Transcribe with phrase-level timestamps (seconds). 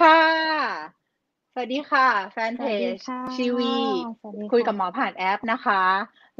[0.00, 0.22] สวัสดีค่ะ
[1.52, 3.74] สวัสดีค่ะ แฟนเพจชีวี
[4.20, 5.82] สวัสดีค่ะ สวัสดีค่ะ คุยกับหมอผ่านแอปนะคะ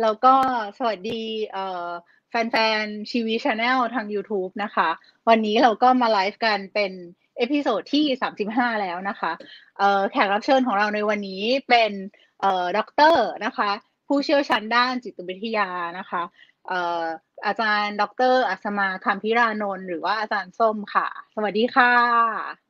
[0.03, 0.35] แล้วก็
[0.79, 1.23] สวัสดี
[1.53, 1.89] เอ่อ
[2.31, 4.89] แฟนๆชีวีชาแนลทาง YouTube นะคะ
[5.29, 6.93] วันนี้เราก็มาไลฟ์กันเป็น
[7.39, 8.05] episode ที่
[8.43, 9.33] 35 แล้วนะคะ
[9.79, 11.93] เอ่อแขกรับเชิญของเราในวันนี้เป็น
[12.41, 13.71] เอ่อด็อกเตอร์นะคะ
[14.09, 15.69] ผู้เชี่ยวชาญด้านจิตวิทยา
[15.99, 16.23] นะคะ
[16.69, 17.05] เอ่อ
[17.47, 22.70] อาจารย์ ดร อัศมาคัมพิรานนท์หรือว่าอาจารย์ส้มค่ะ สวัสดีค่ะ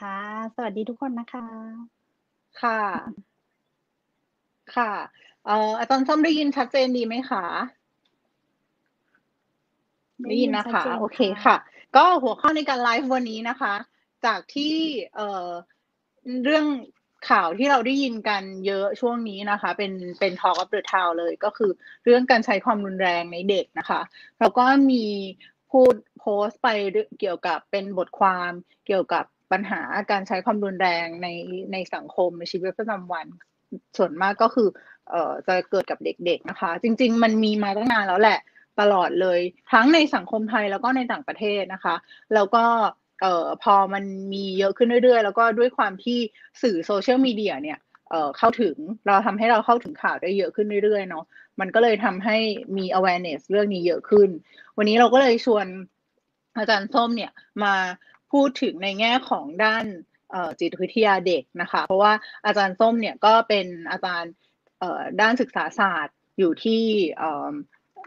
[0.00, 0.18] ค่ะ
[0.54, 1.46] สวัสดีทุกคนนะคะ
[2.62, 2.80] ค่ะ
[4.76, 4.92] ค่ะ
[5.44, 7.44] เอ่ออาจารย์ส้มได้ยินชัดเจนดีไหมคะ
[10.28, 11.56] ได้ยินนะชัดคะเจนโอเคค่ะ
[11.96, 13.74] ก็หัวข้อในการไลฟ์วันนี้นะคะ
[14.26, 14.74] จากที่
[15.14, 15.50] เอ่อ
[16.44, 16.66] เรื่อง
[17.30, 21.70] ข่าวที่เราได้ยินกันเยอะช่วงนี้นะคะ เป็นเป็น Talk of the Town เลยก็คือ
[22.04, 24.00] เรื่องการใช้ความรุนแรงในเด็กนะคะ
[24.40, 25.04] แล้วก็มี
[25.70, 26.68] พูดโพสต์ไป
[27.18, 28.50] เกี่ยวกับเป็นบทความ
[28.86, 29.80] เกี่ยวกับ ปัญหา
[30.10, 31.28] การใช้ความรุนแรงใน
[31.72, 33.26] ในสังคมในชีวิตประจำวัน
[33.96, 34.68] ส่วนมากก็คือ
[35.10, 38.38] เอ่อจะเกิดกับเด็ก ๆนะคะ จริง ๆ มันมีมาตั้งนานแล้วแหละ
[38.80, 39.40] ตลอดเลย
[39.72, 41.94] ทั้งในสังคมไทยแล้วก็ในต่างประเทศนะคะ
[42.34, 42.64] แล้วก็
[43.22, 46.18] เอ่อพอมันมีเยอะขึ้นเรื่อยๆ แล้วก็ด้วยความที่
[46.62, 47.78] สื่อโซเชียลมีเดียเนี่ย
[48.10, 51.24] เอ่อเข้าถึงเราทำให้เราเข้าถึงข่าวได้เยอะขึ้นเรื่อยๆเนาะ
[51.60, 52.36] มันก็เลยทำให้
[52.76, 54.28] มี awareness เรื่องนี้เยอะขึ้น
[54.76, 55.66] วันนี้เราก็เลยชวน
[56.58, 57.74] อาจารย์ส้มเนี่ยมา
[58.32, 59.84] พูดถึงในแง่ของด้าน
[60.60, 62.12] จิตวิทยาเด็กนะคะ เพราะว่า
[62.46, 64.32] อาจารย์ส้มเนี่ยก็เป็นอาจารย์
[65.20, 66.82] ด้านศึกษาศาสตร์อยู่ที่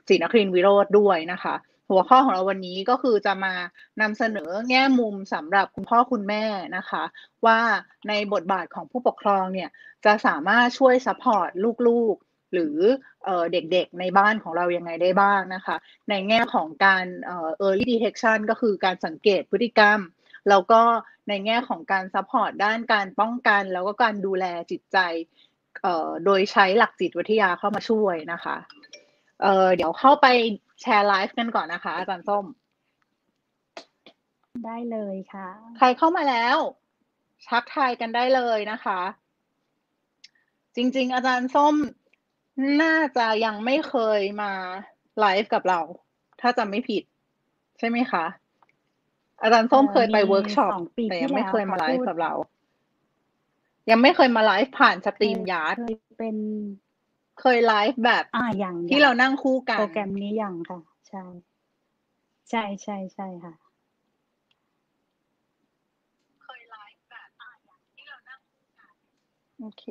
[0.08, 1.56] ศรีนครินวิโรธด้วยนะคะ
[1.90, 3.53] หัวข้อของเราวันนี้ก็คือจะมา
[4.02, 6.45] นำเสนอแง่มุมสำหรับคุณพ่อคุณแม่
[6.78, 7.03] นะคะ
[7.45, 7.59] ว่า
[8.08, 9.69] ในบทบาทของผู้ปกครองเนี่ย
[10.06, 11.50] จะสามารถช่วย support
[11.88, 12.77] ลูกๆ หรือ
[13.25, 15.75] เอ่อเด็กๆในบ้านของเรายังไงได้บ้างนะคะ
[16.09, 19.99] ในแง่ของการเอ่อ early detection ก็คือการสังเกตพฤติกรรม
[20.49, 20.81] แล้วก็
[21.29, 24.97] ในแง่ของการ support ด้านการป้องกัน แล้วก็การดูแลจิตใจ
[25.83, 28.55] เอ่อโดยใช้หลักจิตวิทยาเข้ามาช่วยนะคะ
[29.41, 30.27] เอ่อเดี๋ยวเข้าไป
[30.81, 32.45] แชร์ไลฟ์กันก่อนนะคะอาจารย์ส้ม
[34.66, 36.57] ได้เลยค่ะ ใครเข้ามาแล้ว
[37.49, 39.01] ทักทายกันได้เลยนะคะ
[40.75, 41.75] จริง ๆ อาจารย์ส้ม
[42.81, 44.52] น่าจะยังไม่เคยมา
[45.20, 45.80] ไลฟ์กับเรา
[46.42, 47.03] ถ้าจำไม่ผิด
[47.80, 48.25] ใช่ไหมคะ
[49.42, 52.34] อาจารย์ส้มเอ่อเคยไปมีเวิร์กช็อปสองปีแต่ที่ยังไม่แล้วเคยมาค่ะไลพูฟ์ดกับเรา
[53.92, 56.38] ยังไม่เคยมาไลฟ์ผ่านสตรีมยาร์ดเคยเป็น
[57.42, 61.24] เคยไลฟ์แบบอ่าอย่างที่อย่เรานั่งคู่กันโปรแกรมนี้อย่างค่ะ ใช่
[62.50, 63.53] ใช่ใช่ใช่ค่ะ
[66.44, 67.30] เคยไลฟ์แบบ
[67.96, 68.94] ที่เรานั่งคู่กัน
[69.59, 69.86] โอเค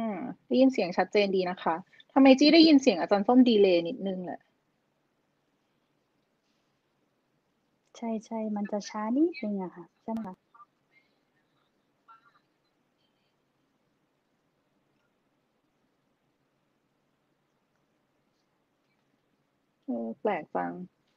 [0.00, 1.74] อืมได้ยินเสียงชัดเจนดีนะคะ
[2.12, 4.40] ทำไมจี้ได้ยินเสียงอาจารย์ส้มดีเลย์นิดนึงแหละ
[7.96, 10.36] ใช่ใช่มันจะช้านิดนึงอะค่ะใช่ไหมคะ
[19.84, 20.72] เออแปลกจัง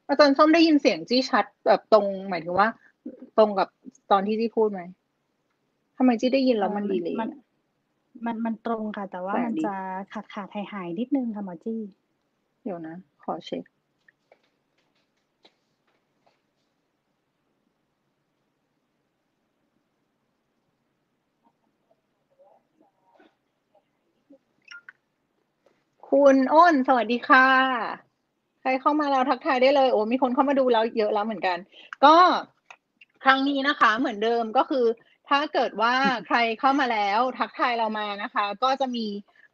[0.08, 2.68] อาจารย์ส้มได้ยินเสียงจี้ชัดแบบตรงหมายถึงว่า
[3.38, 3.68] ตรงกับ
[4.10, 4.80] ตอนที่จี้พูดไหม
[5.96, 7.43] ทำไมจี้ได้ยินแล้วมันดีเลย์
[8.26, 9.76] มันอะมันมันตรงค่ะ แต่ว่าแปลกมันดี จะ
[10.12, 11.80] ขาดขาดหายหายๆนิดนึงค่ะหมอจี้
[12.62, 13.64] เดี๋ยวนะ ขอเช็ค
[26.08, 27.46] คุณอ้น สวัสดีค่ะ
[28.60, 31.58] ใครเข้ามาแล้วทักทายได้เลย โอ้มีคนเข้ามาดูแล้วเยอะแล้วเหมือนกัน
[32.04, 32.16] ก็
[33.24, 34.84] ครั้งนี้นะคะ เหมือนเดิมก็คือ
[35.28, 35.94] ถ้าเกิดว่า
[36.26, 39.06] ใครเข้ามาแล้วทักทายเรามานะคะ ก็จะมี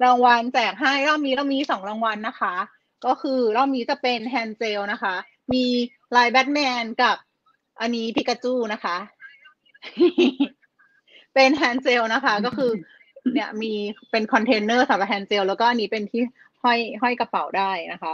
[0.05, 2.55] รางวัลแจกให้รอบนี้เรามีสองรางวัลนะคะ
[3.06, 5.14] ก็คือรอบนี้จะเป็น hand gel นะคะ
[5.52, 5.64] มี
[6.17, 7.17] ลายแบทแมนกับ
[7.81, 8.96] อันนี้พิกาจูนะคะ
[11.34, 12.70] เป็น hand gel นะคะ ก็คือ
[13.32, 13.72] เนี่ยมี
[14.11, 16.22] เป็นคอนเทนเนอร์สำหรับ hand gel แล้วก็อันนี้เป็นที่
[16.62, 18.12] ห้อยห้อยกระเป๋าได้นะคะ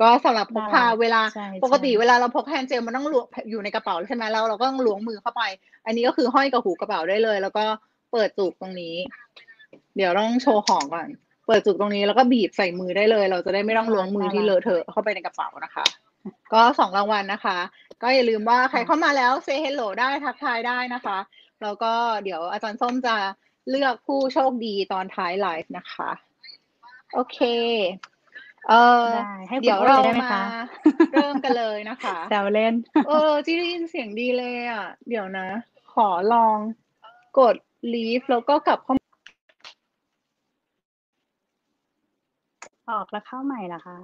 [0.00, 5.42] ก็สำหรับพกพาน่ารักเวลาใช่ปกติใช่เวลาเราพก hand gel มันต้องล้วงอยู่ในกระเป๋าใช่ไหมแล้วเราก็ต้องล้วงมือเข้าไป
[5.86, 7.64] อันนี้ก็คือห้อยกับหูกระเป๋าได้เลย แล้วก็
[8.12, 8.94] เปิดจุกตรงนี้
[9.96, 11.08] เดี๋ยวต้องโชว์ของก่อน
[11.46, 15.84] เปิดจุกตรงนี้แล้วก็บีบใส่มือได้เลย เราจะได้ไม่ต้องล้วงมือที่เลอะเทอะเข้าไปในกระเป๋านะคะ
[16.52, 17.58] ก็สองรางวัลนะคะ
[18.02, 21.18] ก็อย่าลืมว่าใครเข้ามาแล้วเซ y h ฮ l โ o ได้ทักทายได้นะคะ
[21.62, 21.92] แล้วก็
[22.24, 23.16] เดี๋ยวอาจารย์ส้มจะ
[23.70, 26.10] เลือกผู้โชคดีตอนท้ายไลฟ์นะคะ
[27.12, 27.38] โอเค
[28.70, 30.30] เออได้ให้คุณเดี๋ยวเรามา
[31.12, 32.74] เริ่มกันเลยนะคะ แซวเล่น
[33.08, 35.46] เออที่ได้ยินเสียงดีเลยอะ เดี๋ยวนะ
[35.94, 36.58] ขอลอง
[37.38, 37.56] กด
[37.92, 38.94] ลีฟแล้วก็กลับเข้า
[42.90, 43.96] ออกแล้วเข้าใหม่ละคะ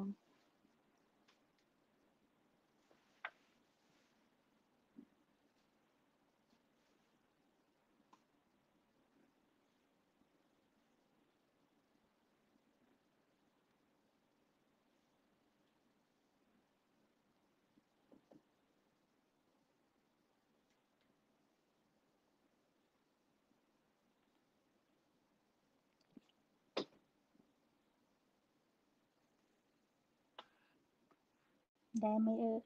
[32.03, 32.59] ได้ไหมเอ่ย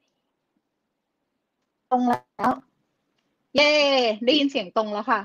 [1.89, 2.51] ตรงแล้ว
[3.55, 3.71] เย้
[4.25, 5.21] ได้ยินเสียงตรงแล้วค่ะ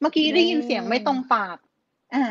[0.00, 1.56] เมื่อกี้ได้ยินเสียงไม่ตรงปาก
[2.14, 2.24] อ่า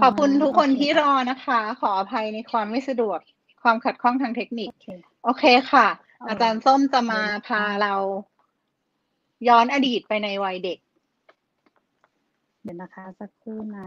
[0.00, 3.18] ขอบคุณทุกคนที่รอนะคะ ขออภัยในความไม่สะดวก
[3.62, 4.88] ความขัดข้องทางเทคนิค โอเค
[5.24, 7.94] โอเคค่ะเอาอาจารย์ส้มจะมาเลยนะคะพาเรา
[9.48, 10.78] ย้อนอดีตไปในวัยเด็ก
[12.62, 13.86] เดี๋ยวนะคะ สักครู่นะ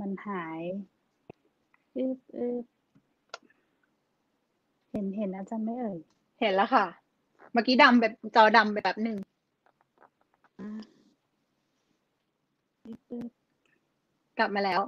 [0.00, 0.60] มันหาย
[1.96, 5.98] อึบอึบเห็นเห็นอาจารย์ไหม่เอ่ย
[6.40, 6.86] เห็นแล้วค่ะ
[7.52, 9.18] เมื่อกี้ดำแบบจอดำไปแบบหนึ่ง
[10.60, 10.80] อ่า
[12.84, 13.30] อึบอึบ
[14.38, 14.80] กลับมาแล้ว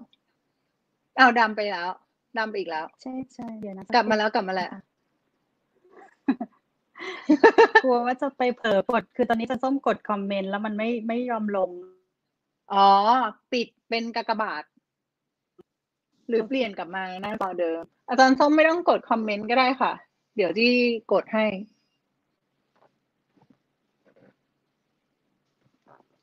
[1.16, 1.88] เอาดำไปแล้ว
[2.38, 4.70] ดำไปอีกแล้ว ใช่ใช่เดี๋ยวนะกลับมาแล้วกลับมาแล้ว
[7.82, 11.70] กลัวว่าจะไปเผลอกด คือตอนนี้จะส้มกดคอมเมนต์แล้วมันไม่ไม่ยอมลง
[12.72, 12.86] อ๋อ
[13.52, 14.62] ปิดเป็นกากบาท
[16.28, 19.92] หรือเปลี่ยนกลับมาหน้าจอเดิม อาจารย์ส้มไม่ต้องกดคอมเมนต์ก็ได้ค่ะ
[20.36, 20.72] เดี๋ยวที่
[21.12, 21.46] กดให้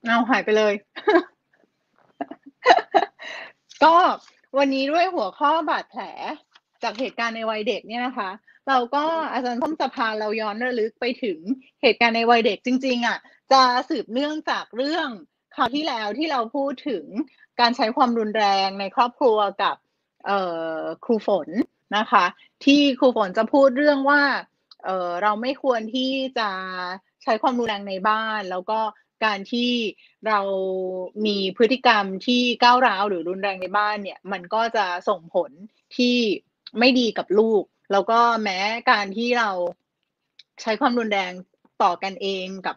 [0.06, 0.74] เอาหายไปเลย
[3.84, 3.96] ก็
[4.58, 6.04] วันนี้ด้วยหัวข้อบาดแผล
[6.84, 8.30] จากเหตุการณ์ในวัยเด็กเนี่ยนะคะ
[8.68, 9.04] เราก็
[9.34, 11.40] อาจารย์ส้มจะพาเราย้อนระลึกไปถึง
[11.82, 13.18] เหตุการณ์ในวัยเด็กจริง ๆ อะ
[13.52, 15.08] จะสืบเนื่องจากเรื่อง
[15.56, 17.06] คราวที่แล้วที่เราพูดถึง
[17.60, 19.76] การใช้ความรุนแรงในครอบครัวกับ
[21.06, 21.48] ครูฝน
[21.98, 22.26] นะคะ
[22.66, 24.22] ที่ครูฝนจะพูดเรื่องว่า
[24.84, 26.50] เเราไม่ควรที่จะ
[27.24, 28.80] ใช้ความรุนแรงในบ้าน แล้วก็
[29.26, 29.72] การที่
[30.28, 30.40] เรา
[31.26, 35.52] มีพฤติกรรมที่ก้าวร้าวหรือรุนแรงในบ้านเนี่ย มันก็จะส่งผล
[35.98, 36.18] ที่
[36.80, 38.60] ไม่ดีกับลูก แล้วก็แม้
[38.92, 39.50] การที่เรา
[40.62, 41.32] ใช้ความรุนแรง
[41.84, 42.76] ต่อกันเองกับ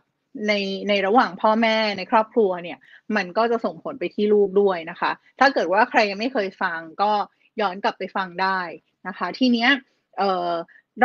[0.49, 0.53] ใน
[0.89, 2.79] ในระหว่างพ่อแม่ในครอบครัวเนี่ย
[3.17, 5.11] มันก็จะส่งผลไปที่ลูกด้วยนะคะ
[5.41, 7.13] ถ้าเกิดว่าใครยังไม่เคยฟังก็
[7.61, 8.61] ย้อนกลับไปฟังได้
[9.09, 9.71] นะคะ ทีเนี้ย
[10.19, 10.53] เอ่อ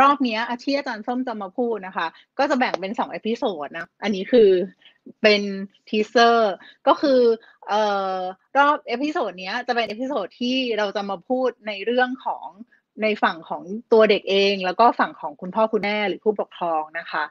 [0.00, 2.06] รอบเนี้ยอาชีพอาจารย์ส้มจะมาพูดนะคะ
[2.38, 4.50] ก็จะแบ่งเป็นสอง episode นะ อันนี้คือ
[5.22, 5.42] เป็น
[5.88, 6.54] teaser
[6.88, 7.20] ก็คือ
[7.68, 7.82] เอ่
[8.16, 8.18] อ
[8.58, 12.46] รอบ episode เนี้ยจะเป็น episode ที่เราจะมาพูดในเรื่องของ
[13.02, 13.62] ในฝั่งของ
[13.92, 17.22] ตัวเด็กเอง แล้วก็ฝั่งของคุณพ่อคุณแม่หรือผู้ปกครองนะคะ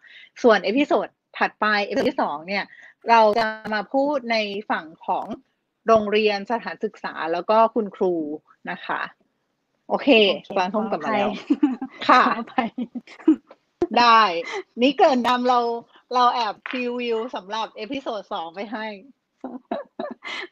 [0.41, 2.63] ส่วน episode ถัดไป episode ที่สองเนี่ย
[3.09, 4.37] เราจะมาพูดใน
[4.69, 5.25] ฝั่งของ
[5.87, 8.13] โรงเรียนสถานศึกษาแล้วก็คุณครู
[8.71, 9.01] นะคะ
[9.89, 12.69] โอเคโอเคฟางทงกลับมาแล้วขออภัยค่ะขออภัย
[13.99, 14.21] ได้
[14.81, 15.59] นี่เกริ่นนำเรา
[16.13, 18.85] เราแอบ preview สำหรับ episode สองไปให้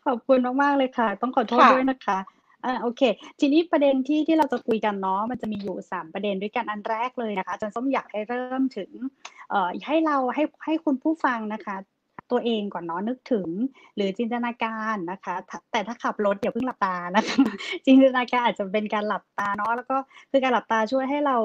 [0.06, 2.18] ขอบคุณมาก ๆ เลยค่ะ ต้องขอโทษค่ะด้วยนะคะ
[2.66, 3.02] อ่าโอเค
[3.40, 8.92] ทีนี้ประเด็นที่ที่เราจะคุยกันเนาะมันจะมีอยู่สามประเด็นด้วยกันอันแรกเลยนะคะอาจารย์ส้มอยากให้เริ่มถึง
[9.50, 11.76] เอ่อให้เราให้ให้คุณผู้ฟังนะคะ
[12.32, 13.48] ตัวเองก่อนเนาะนึกถึง
[13.96, 15.36] หรือจินตนาการนะคะ
[15.72, 17.38] แต่ถ้าขับรถอย่าเพิ่งหลับตานะคะ
[17.86, 19.98] จินตนาการอาจจะเป็นการหลับตาเนาะแล้วก็
[20.32, 21.38] คือการหลับตาช่วยให้เรา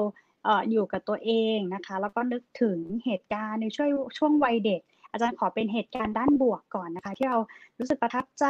[0.43, 7.37] เอออยู่กับตัวเองนะคะ แล้วก็นึกถึงเหตุการณ์ในช่วงช่วงวัยเด็ก อาจารย์ขอเป็นเหตุการณ์ด้านบวกก่อนนะคะ ที่เรา
[7.79, 8.45] รู้สึกประทับใจ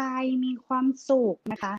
[0.46, 1.74] มีความสุขนะคะ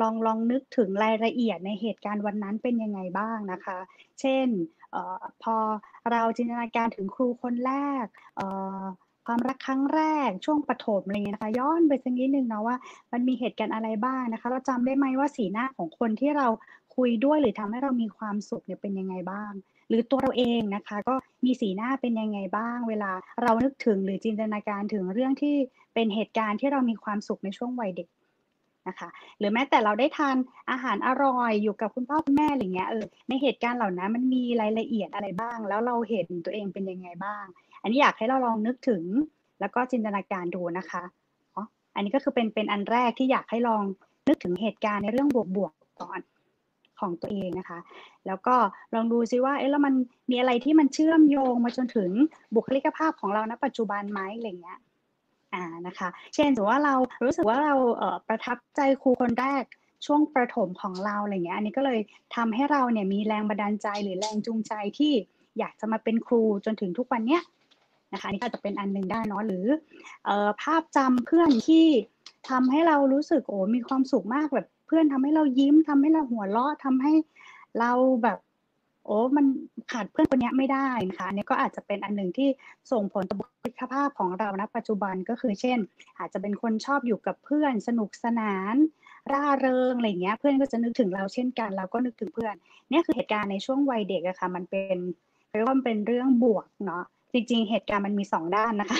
[0.00, 3.78] ลองลองนึกถึงรายละเอียดในเหตุการณ์วันนั้นเป็นยังไงบ้างนะคะ
[4.20, 4.48] เช่น
[4.94, 5.56] ออพอ
[6.10, 7.72] เราจินตนาการถึงครูคนแร
[8.04, 8.06] ก
[8.40, 8.42] อ
[8.80, 8.82] อ
[9.26, 12.76] ความรักครั้งแรกช่วงประถมอะไรเงี้ยนะคะ ย้อนไปสักนิดนึงเนาะว่า
[13.12, 16.46] มันมีเหตุการณ์อะไรบ้างนะคะ เราจำได้ไหมว่าสีหน้าของคนที่เรา
[16.96, 19.52] คุยด้วยหรือทำให้เรามีความสุขเนี่ยเป็นยังไงบ้าง
[19.88, 21.14] หรือตัวเราเองนะคะ ก็
[21.44, 23.10] มีสีหน้าเป็นยังไงบ้าง เวลา
[23.42, 25.54] เรานึกถึงหรือจินตนาการถึงเรื่องที่
[25.94, 28.08] เป็นเหตุการณ์ที่เรามีความสุขในช่วงวัยเด็ก
[28.88, 30.36] นะคะหรือแม้แต่เราได้ทาน
[30.70, 37.44] อาหารอร่อยอยู่กับคุณพ่อคุณแม่อะไรเงี้ยเออในเหตุการณ์เหล่านั้นมันมีรายละเอียดอะไรบ้าง แล้วเราเห็นตัวเองเป็นยังไงบ้าง
[37.86, 39.04] อันนี้อยากให้เราลองนึกถึง
[39.60, 41.02] แล้วก็จินตนาการดูนะคะ
[41.54, 41.62] อ๋อ
[41.94, 43.82] อันนี้ก็คือเป็นเป็นอันแรกที่อยากให้ลอง
[44.28, 46.20] นึกถึงเหตุการณ์ในเรื่องบวกๆก่อน
[47.00, 47.78] ของตัวเองนะคะ
[48.26, 48.54] แล้วก็
[48.94, 49.94] ลองดูซิว่าเอ๊ะแล้วมัน
[50.30, 52.10] มีอะไรที่มันเชื่อมโยงมาจนถึง
[52.54, 54.78] บุคลิกภาพของเราณปัจจุบันไหมอะไรเงี้ย
[55.54, 59.64] อ่านะคะ เช่นสมมติว่าเรารู้สึกว่าเราเอ่อประทับใจครูคนแรก
[60.06, 62.00] ช่วงประถมของเราอะไรเงี้ยอันนี้ก็เลย
[62.36, 65.12] ทำให้เราเนี่ยมีแรงบันดาลใจหรือแรงจูงใจที่
[65.58, 67.42] อยากจะมาเป็นครูจนถึงทุกวันเนี้ย
[68.12, 69.66] นะคะอันนี้ก็อาจจะเป็นอันหนึ่งได้เนาะหรือ
[70.28, 70.30] อ
[70.62, 71.86] ภาพจำเพื่อนที่
[72.50, 77.12] ทำให้เรารู้สึกโอ้มีความสุขมากแบบเพื่อนทำให้เรายิ้มทำให้เราหัวเราะทำให้
[77.78, 78.38] เราแบบ
[79.06, 79.46] โอ้มัน
[79.92, 82.48] ขาดเพื่อนคนนี้ไม่ได้นะคะอันนี้ก็อาจจะเป็นอันหนึ่งที่
[82.92, 85.78] ส่งผลต่อบุคลิกภาพของเราณปัจจุบันก็คือ เช่น
[86.18, 88.76] อาจจะเป็นคนชอบอยู่กับเพื่อนสนุกสนาน
[89.32, 92.54] ร่าเริงอะไรเงี้ยเพื่อนก็จะนึกถึงเราเช่นกัน เราก็นึกถึงเพื่อน
[92.90, 94.96] เนี่ยคือเหตุการณ์ในช่วงวัยเด็กอะค่ะมันเป็น
[95.56, 97.04] เรียกว่ามันเป็นเรื่องบวกเนาะ
[97.36, 98.98] จริงๆ เหตุการณ์มันมีสองด้านนะคะ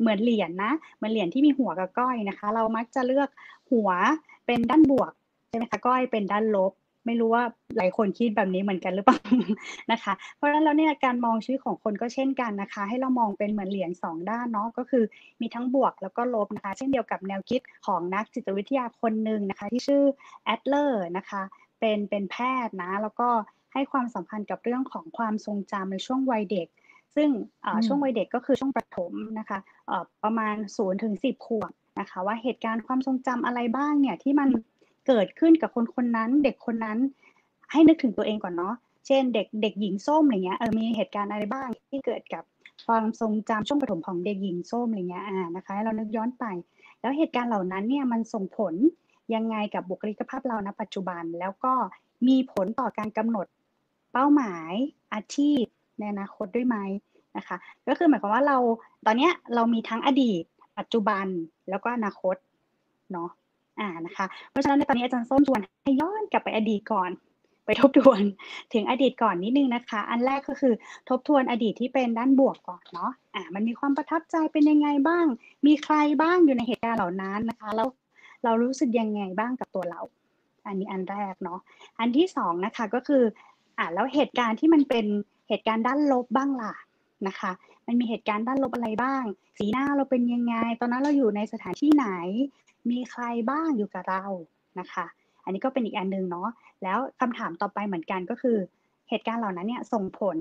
[0.00, 3.28] เหมือนเหรียญนนะเหมือนเหรียญที่มีหัวกับก้อยนะคะ เรามักจะเลือก
[3.70, 3.90] หัว
[4.46, 5.12] เป็นด้านบวก
[5.48, 6.72] ใช่ไหมคะก้อยเป็นด้านลบ
[7.06, 7.44] ไม่รู้ว่า
[7.76, 9.18] หลายคนคิดแบบนี้เหมือนกันหรือเปล่า
[9.92, 15.04] นะคะ เพราะฉะนั้นแล้วเนี่ยการมองชีวิตของคนก็เช่นกันนะคะ ให้เรามองเป็นเหมือนเหรียญสองด้านเนาะก็คือ
[15.40, 20.02] มีทั้งบวกแล้วก็ลบนะคะ เช่นเดียวกับแนวคิดของนักจิตวิทยาคนหนึ่งนะคะ ที่ชื่อ
[20.44, 21.42] แอดเลอร์นะคะ
[21.80, 22.36] เป็นเป็นแพ
[22.66, 23.28] ทย์นะแล้วก็
[23.72, 26.68] ให้ความสำคัญกับเรื่องของความทรงจำในช่วงวัยเด็ก
[27.16, 27.28] ซึ่ง
[27.86, 29.58] ช่วงวัยเด็กก็คือช่วงประถมนะคะ
[30.24, 34.48] ประมาณ0ูนถึงสิขวบนะคะว่าเหตุการณ์ความทรงจำอะไรบ้างเนี่ยที่มัน
[35.06, 36.98] เกิดขึ้นกับคนคนนั้น เด็กคนนั้น
[37.72, 38.74] ให้นึกถึงตัวเองก่อนเนาะ
[39.06, 42.44] เช่นเด็กเด็กหญิงส้มอะไรเงี้ยเออมีเหตุการณ์อะไรบ้างที่เกิดกับ
[42.86, 46.44] ความทรงจำช่วงประถมของเด็กหญิงส้มอะไรเงี้ยอ่านะคะให้เรานึกย้อนไป
[47.00, 48.74] แล้วเหตุการณ์เหล่านั้นเนี่ยมันส่งผล
[49.34, 51.72] ยังไงกับบุคลิกภาพเราณปัจจุบัน แล้วก็
[52.28, 53.46] มีผลต่อการกำหนด
[54.12, 54.72] เป้าหมาย
[55.14, 55.62] อาชีพ
[56.02, 56.76] ในอนาคตด้วยไหม
[57.36, 57.56] นะคะ
[57.88, 58.58] ก็คือหมายความว่าเรา
[59.06, 60.42] ตอนนี้เรามีทั้งอดีต
[60.78, 61.26] ปัจจุบัน
[61.70, 62.36] แล้วก็อนาคต
[63.12, 63.30] เนาะ
[63.80, 67.10] อ่านะคะ เพราะฉะนั้นในตอนนี้อาจารย์ส้มชวนให้ย้อนกลับไปอดีตก่อน
[67.66, 68.20] ไปทบทวน
[68.72, 70.74] ถึงอดีตก่อนนิดนึงนะคะ อันแรกก็คือ
[71.08, 75.26] ทบทวนอดีตที่เป็นด้านบวกก่อนเนาะอ่ามันมีความประทับใจเป็นยังไงบ้าง
[75.66, 77.88] มีใครบ้างอยู่ในเหตุการณ์เหล่านั้นนะคะ แล้ว
[78.44, 80.00] เรารู้สึกยังไงบ้างกับตัวเรา
[80.66, 81.60] อันนี้อันแรกเนาะ
[81.98, 83.22] อันที่สองนะคะก็คือ
[83.78, 85.06] อ่าแล้วเหตุการณ์ที่มันเป็น
[85.52, 86.74] เหตุการณ์ด้านลบบ้างล่ะ
[87.26, 87.52] นะคะ
[87.86, 89.22] มันมีเหตุการณ์ด้านลบอะไรบ้าง
[89.58, 92.06] สีหน้าเราเป็นยังไง ตอนนั้นเราอยู่ในสถานที่ไหน
[92.90, 94.24] มีใครบ้างอยู่กับเรา
[94.80, 95.06] นะคะ
[95.44, 96.48] อันนี้ก็เป็นอีกอันหนึ่งเนาะ
[96.82, 98.56] แล้วคำถามต่อไปเหมือนกันก็คือ
[99.08, 100.36] เหตุการณ์เหล่านั้นเนี่ยส่งผล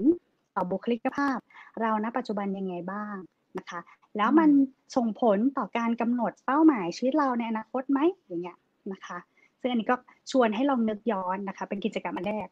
[0.56, 1.38] ต่อบุคลิกภาพ
[1.82, 3.16] เราณปัจจุบันยังไงบ้าง
[3.58, 3.80] นะคะ
[4.18, 4.50] แล้วมัน
[4.96, 8.58] ส่งผลต่อการกำหนดเป้าหมายชีวิตเราในอนาคตไหมอย่างเงี้ย
[8.92, 9.18] นะคะ
[9.62, 9.96] ซึ่งอันนี้ก็
[10.32, 12.48] ชวนให้ลองนึกย้อนนะคะ เป็นกิจกรรมอันแรก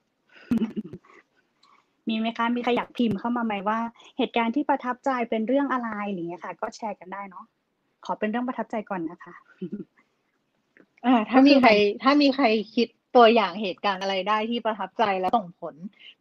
[2.10, 3.80] มีไหมคะ มีใครอยากพิมพ์เข้ามาไหมว่า
[4.18, 7.46] เหตุการณ์ที่ประทับใจเป็นเรื่องอะไรอะไรเงี้ยค่ะ ก็แชร์กันได้เนาะ
[8.06, 9.34] ขอเป็นเรื่องประทับใจก่อนนะคะ
[11.06, 11.70] อ่าถ้ามีใคร
[12.04, 15.76] ถ้ามีใครคิดตัวอย่างเหตุการณ์อะไรได้ที่ประทับใจและส่งผล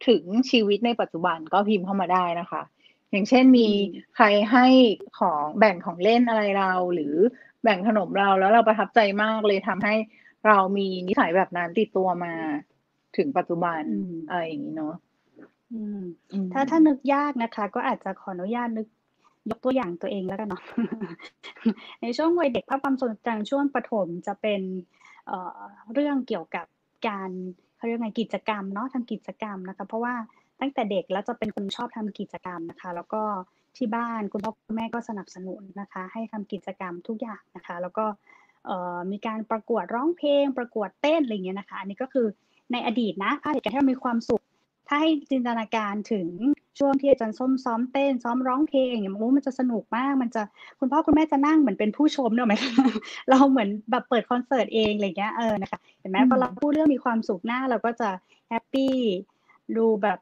[0.07, 2.62] ถึงชีวิตในปัจจุบันก็พิมพ์เข้ามาได้นะคะ
[3.11, 3.68] อย่างเช่นมี
[4.16, 4.66] ใครให้
[5.18, 7.14] ของแบ่งของเล่นอะไรเรา หรือ
[7.62, 9.95] แบ่งขนมเราแล้วเราประทับใจมากเลยทำให้
[10.47, 12.35] เรามีนิสัยแบบนั้นติดตัวมา
[13.16, 13.83] ถึงปัจจุบัน
[14.28, 14.95] อะไรอย่างนี้เนาะ
[16.52, 18.87] ถ้าถ้านึกยากนะคะ ก็อาจจะขออนุญาตนึก
[19.50, 20.62] ยกตัวอย่างตัวเองแล้วกันเนาะ
[22.02, 24.62] ในช่วงวัยเด็กภาพความทรงจำช่วงประถมจะเป็น
[25.26, 25.60] เอ่อ
[25.92, 26.66] เรื่องเกี่ยวกับ
[27.08, 27.30] การ
[27.76, 30.14] เขาเรียกไงกิจกรรมเนาะทำกิจกรรมนะคะ เพราะว่า
[30.60, 33.22] ตั้งแต่เด็กแล้วจะเป็นคนชอบทำกิจกรรมนะคะ แล้วก็
[33.76, 38.04] ที่บ้านคุณพ่อคุณแม่ก็สนับสนุนนะคะ ให้ทำกิจกรรมทุกอย่างนะคะ แล้วก็
[39.10, 42.26] มีการประกวดร้องเพลง ประกวดเต้นอะไรเงี้ยนะคะ อันนี้ก็คือ
[42.72, 44.42] ในอดีตนะภาพเหตุการณ์ที่เรามีความสุข
[44.88, 46.28] ถ้าให้จินตนาการถึง
[46.78, 50.42] ช่วงที่อาจารย์ส้มซ้อมเต้นซ้อมร้องเพลงอย่างนี้มันจะสนุกมาก มันจะ
[50.80, 52.54] คุณพ่อคุณแม่จะนั่งเหมือนเป็นผู้ชมเนอะไหม
[53.30, 58.09] เราเหมือนแบบเปิดคอนเสิร์ตเองอะไรเงี้ยเออนะคะเห็นไหมพอเราพูดเรื่องมีความสุขหน้าเราก็จะ
[58.49, 58.94] happy
[59.76, 60.18] ดูแบบ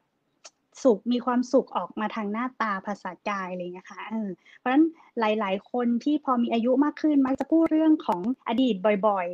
[0.83, 4.85] สุขมีความสุขออกมาทางหน้าตาภาษากายอะไรเงี้ยค่ะเออเพราะฉะนั้น
[5.21, 8.75] หลาย ๆ คนที่พอมีอายุมากขึ้นมักจะพูดเรื่องของอดีต
[9.09, 9.27] บ่อย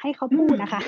[0.00, 0.80] ให้เขาพูดนะคะ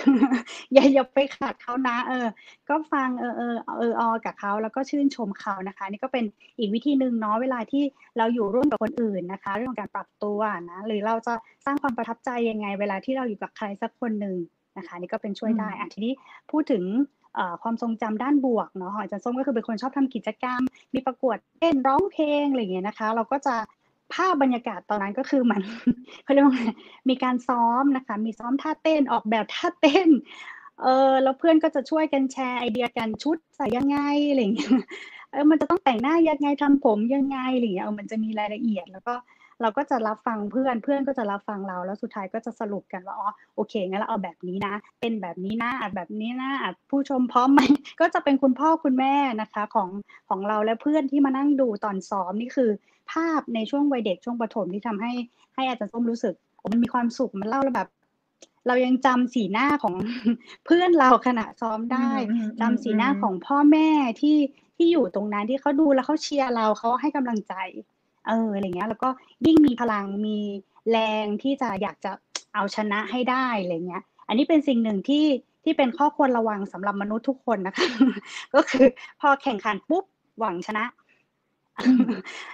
[0.73, 2.27] อย่าอย่าไปขัดเขานะ เออ
[2.69, 6.25] ก็ฟังเออเออเอออกับเขาแล้วก็ชื่นชมเขานะคะ นี่ก็เป็น
[6.59, 7.83] อีกวิธีหนึ่งเนาะเวลาที่
[8.19, 10.39] เราอยู่ร่วมกับคนอื่นนะคะ เรื่องของการปรับตัว
[10.71, 14.37] นะหรือเราจะสร้างความประทับใจยังไง เวลาที่เราอยู่กับใครสักคนหนึ่ง
[14.79, 16.13] นะคะ นี่ก็เป็นช่วยได้อะทีนี้
[16.51, 16.85] พูดถึง
[17.63, 20.61] ความทรงจำด้านบวกเนาะอาจารย์ส้มก็คือเป็นคนชอบทำกิจกรรม
[20.95, 23.57] มีประกวดเต้นร้องเพลงอะไรอย่างเงี้ยนะคะ เราก็จะ
[24.15, 25.63] ภาพบรรยากาศตอนนั้นก็คือมัน
[26.25, 26.55] เขาเรียกว่า
[27.09, 30.09] มีการซ้อมนะคะ มีซ้อมท่าเต้นออกแบบท่าเต้น
[30.83, 34.71] เออแล้วเพื่อนก็จะช่วยกันแชร์ไอเดียกันชุดใส่ยังไงอะไรอย่างเงี้ย
[35.31, 39.15] เออมันจะต้องแต่งหน้ายังไงทำผมยังไงอะไรอย่างเงี้ยเออมันจะมีรายละเอียด แล้วก็
[39.61, 47.61] เราก็จะรับฟังเพื่อนเพื่อนก็จะรับฟังเรา แล้วสุดท้ายก็จะสรุปกันว่าอ๋อโอเคงั้นเราเอาแบบนี้นะ เป็นแบบนี้นะอัดแบบนี้นะอัดผู้ชมพร้อมไหม
[48.01, 49.89] ก็จะเป็นคุณพ่อคุณแม่นะคะของ
[50.29, 52.71] ของเราและเพื่อนที่มานั่งดูตอนซ้อมนี่คือ
[53.13, 55.13] ภาพในช่วงวัยเด็กช่วงประถมที่ทำให้
[55.55, 56.35] ให้อาจารย์ส้มรู้สึก
[56.73, 57.89] มันมีความสุขมันเล่าแล้วแบบ
[58.67, 59.95] เรายังจำสีหน้าของ
[60.67, 62.11] เพื่อนเราขณะซ้อมได้
[62.61, 63.89] จำสีหน้าของพ่อแม่
[64.21, 64.39] ที่
[64.77, 67.55] ที่อยู่ตรงนั้นที่เขาดูแล้วเขาเชียร์เราเขาให้กำลังใจ
[68.27, 69.09] เอออะไรเงี้ย แล้วก็
[69.47, 70.39] ยิ่งมีพลังมี
[70.91, 72.13] แรงที่จะอยากจะ
[72.55, 75.27] เอาชนะให้ได้อะไรเงี้ย อันนี้เป็นสิ่งหนึ่งที่
[75.65, 77.87] ที่เป็นข้อควรระวังสำหรับมนุษย์ทุกคนนะคะ
[78.55, 78.87] ก็คือ
[79.21, 80.05] พอแข่งขันปุ๊บ
[80.39, 80.85] หวังชนะ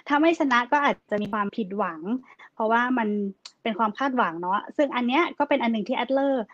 [0.09, 2.01] ถ้าไม่ชนะก็อาจจะมีความผิดหวัง
[2.55, 3.09] เพราะว่ามัน
[3.63, 6.45] เป็นความคาดหวังเนาะซึ่งอันเนี้ยก็เป็นอันหนึ่งที่แอดเลอร์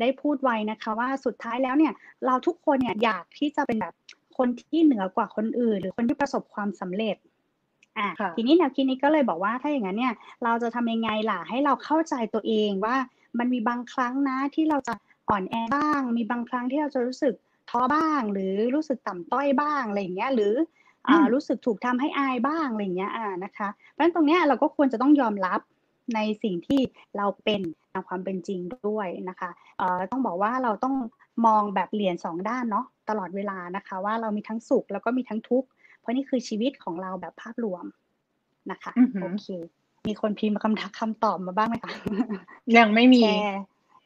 [0.00, 1.92] ได้พูดไว้นะคะว่าสุดท้ายแล้วเนี่ย
[2.26, 3.94] เราทุกคนเนี่ยอยากที่จะเป็นแบบ
[4.38, 7.16] คนที่เหนือกว่าคนอื่น หรือคนที่ประสบความสำเร็จ
[8.00, 10.14] อะทีนี้แนวคิดนี้ก็เลยบอกว่าถ้าอย่างนั้นเนี่ย
[10.44, 12.96] เราจะทำยังไงล่ะให้เราเข้าใจตัวเองว่า
[13.38, 14.94] มันมีบางครั้งนะที่เราจะ
[15.28, 17.34] อ่อนแอบ้าง มีบางครั้งที่เราจะรู้สึก
[17.70, 20.54] ท้อบ้าง หรือรู้สึกต่ำต้อยบ้างอะไรอย่างเงี้ยหรือ
[21.08, 25.60] อ่ารู้สึกถูกทำให้อายบ้างอะไรอย่างเงี้ยอ่านะคะเพราะฉะนั้นตรงเนี้ยเราก็ควรจะต้องยอมรับ
[26.14, 26.80] ในสิ่งที่
[27.16, 27.60] เราเป็น
[27.92, 30.94] ตามความเป็นจริงด้วยนะคะเอ่อต้องบอกว่าเราต้อง
[31.46, 35.68] มองแบบเหรียญสองด้านเนาะตลอดเวลานะคะ ว่าเรามีทั้งสุขแล้วก็มีทั้งทุกข์
[36.10, 37.84] เพราะนี่คือชีวิตของเราแบบภาพรวม
[38.70, 39.46] นะคะโอเค
[40.08, 41.92] มีคนพิมพ์คำทักคำตอบมาบ้างไหมคะ
[42.78, 43.22] ยังไม่มี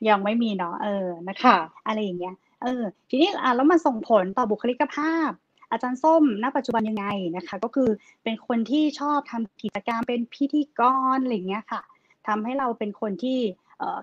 [0.08, 1.56] ยังไม่มีเนาะเออนะคะ
[1.86, 5.30] อะไรอย่างเงี้ยเออทีนี้อ่าแล้วมันส่งผลต่อบุคลิกภาพ
[5.70, 7.06] อาจารย์ส้มณปัจจุบันยังไง
[7.36, 7.90] นะคะ ก็คือ
[8.22, 10.80] เป็นคนที่ชอบทำกิจกรรมเป็นพิธีก
[11.14, 11.82] รอะไรเงี้ยค่ะ
[12.26, 13.38] ทำให้เราเป็นคนที่
[13.78, 13.98] เออ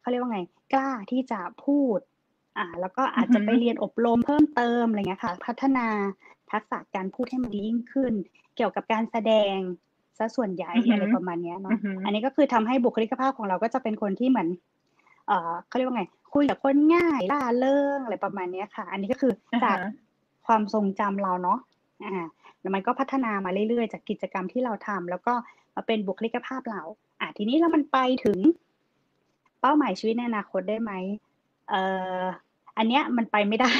[0.00, 0.40] เขาเรียกว่าไง
[0.74, 1.98] กล้าที่จะพูด
[2.58, 5.88] อ่าแล้วก็อาจจะไปเรียนอบรมเพิ่มเติมอะไรเงี้ยค่ะ พัฒนา
[6.52, 8.12] ทักษะการพูดให้มันดียิ่งขึ้น
[8.56, 9.56] เกี่ยวกับการแสดง
[10.18, 14.48] ซะส่วนใหญ่อะไรประมาณนี้เนาะอันนี้ก็คือทำให้บุคลิกภาพของเราก็จะเป็นคนที่เหมือน
[15.26, 19.32] เอ่อเขาเรียกว่าไง คุยกับคนง่ายล่าเริงอะไรประมาณนี้ค่ะ อันนี้ก็คือ
[19.64, 19.76] จาก
[20.46, 21.58] ความทรงจำเราเนาะ
[22.04, 22.26] อ่า
[22.60, 25.34] แล้วมันก็พัฒนามาเรื่อยๆ จากกิจกรรมที่เราทำแล้วก็
[25.74, 26.82] มาเป็นบุคลิกภาพเรา
[27.20, 28.38] อ่าทีนี้แล้วมันไปถึง
[29.60, 30.92] เป้าหมายชีวิตในอนาคตได้ไหม
[31.68, 31.82] เอ่
[32.18, 32.22] อ
[32.78, 33.72] อันเนี้ยมันไปไม่ได้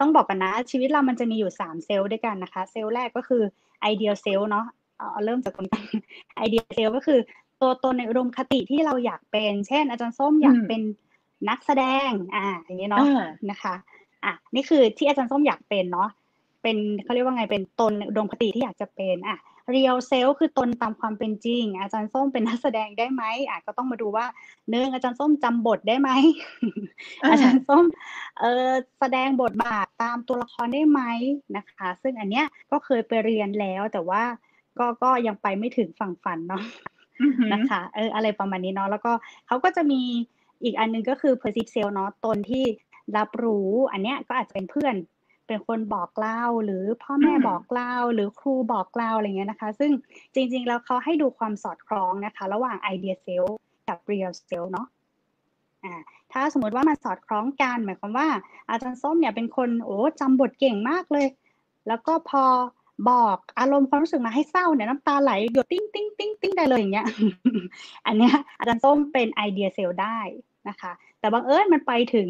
[0.00, 3.42] ต้องบอกกันนะ ชีวิตเรามันจะมีอยู่สาม self ด้วยกันนะคะ self แรกก็คือ
[3.80, 4.66] ideal self เนาะ
[4.96, 5.68] เอาเริ่มจากตรง
[6.36, 7.18] ideal self ก็คือ
[7.62, 10.82] ตัวตนในอุดมคติที่เราอยากเป็น เช่น อาจารย์ส้มอยากเป็น
[11.48, 13.04] นักแสดง อ่า อย่างนี้เนาะ
[13.50, 13.74] นะคะ
[14.24, 16.10] อะนี่คือที่อาจารย์ส้มอยากเป็นเนาะ
[16.62, 19.38] เป็นเขาเรียกว่าไงเป็นตนอุดมคติที่อยากจะเป็นอะ
[19.70, 24.26] เรียลเซลคือตนตามความเป็นจริง อาจารย์ส้มเป็นนักแสดงได้ไหมอะก็ต้องมาดูว่า
[24.68, 26.10] เนื่องอาจารย์ส้มจำบทได้ไหม
[27.30, 27.84] อาจารย์ส้ม
[28.40, 31.00] เออแสดงบทบาทตามตัวละครได้ไหม
[31.56, 34.22] นะคะ ซึ่งอันเนี้ยก็เคยไปเรียนแล้วแต่ว่า
[34.78, 36.62] ก็ก็ยังไปไม่ถึงฝั่งฝันเนาะ
[37.52, 39.12] นะคะเอออะไรประมาณนี้เนาะแล้วก็
[39.46, 40.02] เขาก็จะมี
[40.62, 42.64] อีกอันนึงก็คือ perceive self เนาะตนที่
[43.16, 44.94] รับรู้อันเนี้ยก็อาจจะเป็นเพื่อน
[45.46, 49.90] เป็นคนบอกเล่าหรือพ่อแม่บอกเล่าหรือครูบอกเล่าอะไรเงี้ยนะคะ ซึ่ง
[50.34, 53.52] จริงๆแล้วเขาให้ดูความสอดคล้องนะคะ ระหว่าง ideal self
[53.88, 54.86] กับ real self เนาะ
[55.84, 55.94] อ่า
[56.32, 58.28] ถ้าสมมติว่ามันสอดคล้องกัน หมายความว่า
[58.68, 61.26] อาจารย์ส้มเนี่ยเป็นคนโอ้จำบทเก่งมากเลย
[61.88, 62.44] แล้วก็พอ
[63.10, 67.06] บอกอารมณ์ความรู้สึกมาให้เศร้าเนี่ยน้ำตาไหลหยดติ้งติ้งติ้งติ้งได้เลยอย่างเงี้ย
[68.06, 70.18] อันเนี้ยอาจารย์ส้มเป็น ideal self ได้
[70.68, 72.28] นะคะ แต่บางเอิญมันไปถึง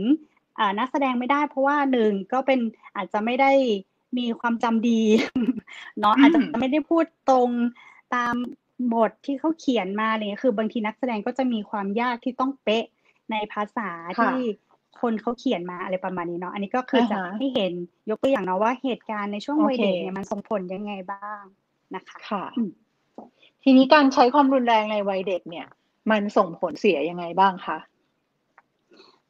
[0.79, 2.61] นักแสดงไม่ได้ เพราะว่าหนึ่งก็เป็น
[2.97, 3.53] อาจจะไม่ได้
[4.19, 5.03] มีความจำดี
[6.01, 7.51] เนาะอาจจะไม่ได้พูดตรง
[8.15, 8.35] ตาม
[8.95, 12.85] บทที่เขาเขียนมาเลยคือบางทีนักแสดงก็จะมีความยากที่ต้องเป๊ะ
[13.31, 13.91] ในภาษา
[14.23, 14.39] ที่
[15.01, 17.73] คนเขาเขียนมาอะไรประมาณนี้เนาะอันนี้ก็คือจะให้เห็น
[18.11, 21.43] ยกตัวอย่างเนาะว่าเหตุการณ์ในช่วงวัยเด็กเนี่ยมันส่งผลยังไงบ้าง
[21.95, 22.45] นะคะค่ะ
[23.63, 25.67] ทีนี้การใช้ความรุนแรงในวัยเด็กเนี่ย
[26.11, 27.79] มันส่งผลเสียยังไงบ้างคะ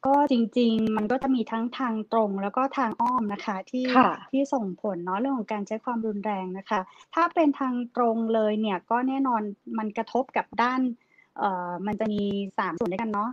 [0.05, 3.85] ก็จริง ๆ มันก็จะมีทั้งทางตรง แล้วก็ทางอ้อมนะคะที่
[4.31, 6.79] ที่ส่งผลเนาะเรื่องของการใช้ความรุนแรงนะคะ
[7.15, 9.41] ถ้าเป็นทางตรงเลยเนี่ยก็แน่นอน
[9.77, 10.81] มันกระทบกับด้าน
[11.37, 12.23] เอ่อมันจะมี
[12.57, 13.31] สามส่วนด้วยกันเนาะ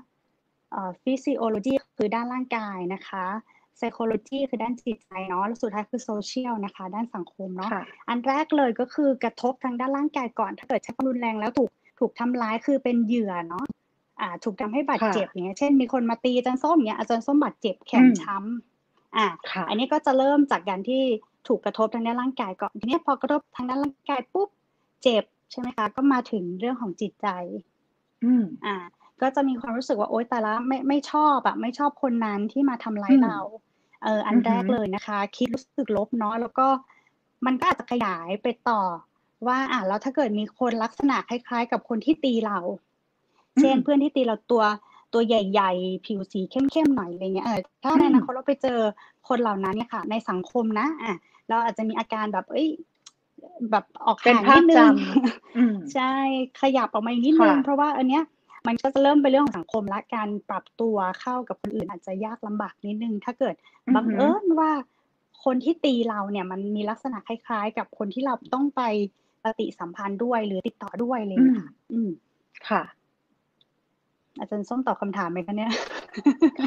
[1.02, 3.24] ฟิสิโอโลจีคือด้านร่างกายนะคะ
[3.78, 7.70] psychology คือด้านจิตใจเนาะแล้วสุดท้ายคือ social นะคะ ด้านสังคมเนาะ
[8.08, 13.64] อันแรกเลยก็คือกระทบทางด้านร่างกายก่อน ถ้าเกิดใช้ความรุนแรงแล้วถูกถูกทำร้ายคือเป็นเหยื่อเนาะ
[14.24, 19.26] อ่าถูกทำให้บาดเจ็บเนี้ยเช่นมีคนมาตีอาจารย์ส้มเนี้ยอาจารย์ส้มบาดเจ็บแขนช้ำอ่า
[19.68, 21.02] อันนี้ก็จะเริ่มจากการที่
[21.48, 24.48] ถูกกระทบทางด้านร่างกายก่อนทีนี้พอกระทบทางด้านร่างกายปุ๊บ
[25.02, 27.28] เจ็บใช่ไหมคะก็มาถึงเรื่องของจิตใจ
[28.24, 28.76] อืมอ่า
[29.20, 33.38] ก็จะมีความรู้สึกว่าโอ๊ยแต่ละไม่ไม่ชอบอะไม่ชอบคนนั้นที่มาทำร้ายเรา
[34.04, 36.66] เอออันแรกเลยนะคะ คิดรู้สึกลบเนาะแล้วก็
[37.46, 38.82] มันก็อาจจะขยายไปต่อ
[39.46, 42.58] ว่าอะแล้วถ้าเกิดมีคนลักษณะคล้าย ๆ กับคนที่ตีเรา
[43.60, 44.62] เช่นเพื่อนที่ตีเราตัว
[45.12, 48.78] ตัวใหญ่ๆ ผิวสีเข้มๆหน่อยอะไรเงี้ยเออถ้าในอนาคตเราไปเจอ
[49.28, 51.14] คนเหล่านั้นเนี่ยค่ะ ในสังคมนะอะ
[51.48, 52.68] เราอาจจะมีอาการแบบเอ้ย
[53.70, 54.94] แบบออกห่างนิดนึง
[55.94, 56.12] ใช่
[56.60, 58.24] ขยับออกมาอีกนิดนึงเพราะว่าอันเนี้ย
[58.66, 63.54] มันก็จะเริ่มเป็นเรื่องของสังคมและการปรับตัวเข้ากับคนอื่นอาจจะยากลำบากนิดนึง ถ้าเกิด
[63.94, 64.70] บังเอิญว่า
[65.44, 68.82] คนที่ตีเราเนี่ยมันมีลักษณะคล้ายๆ กับคนที่เราต้องไป
[69.44, 72.10] ปฏิสัมพันธ์ด้วยหรือติดต่อด้วยเลยค่ะอืม
[72.68, 72.82] ค่ะ
[74.38, 75.72] อาจารย์ส้มตอบคำถามไหมคะเนี่ย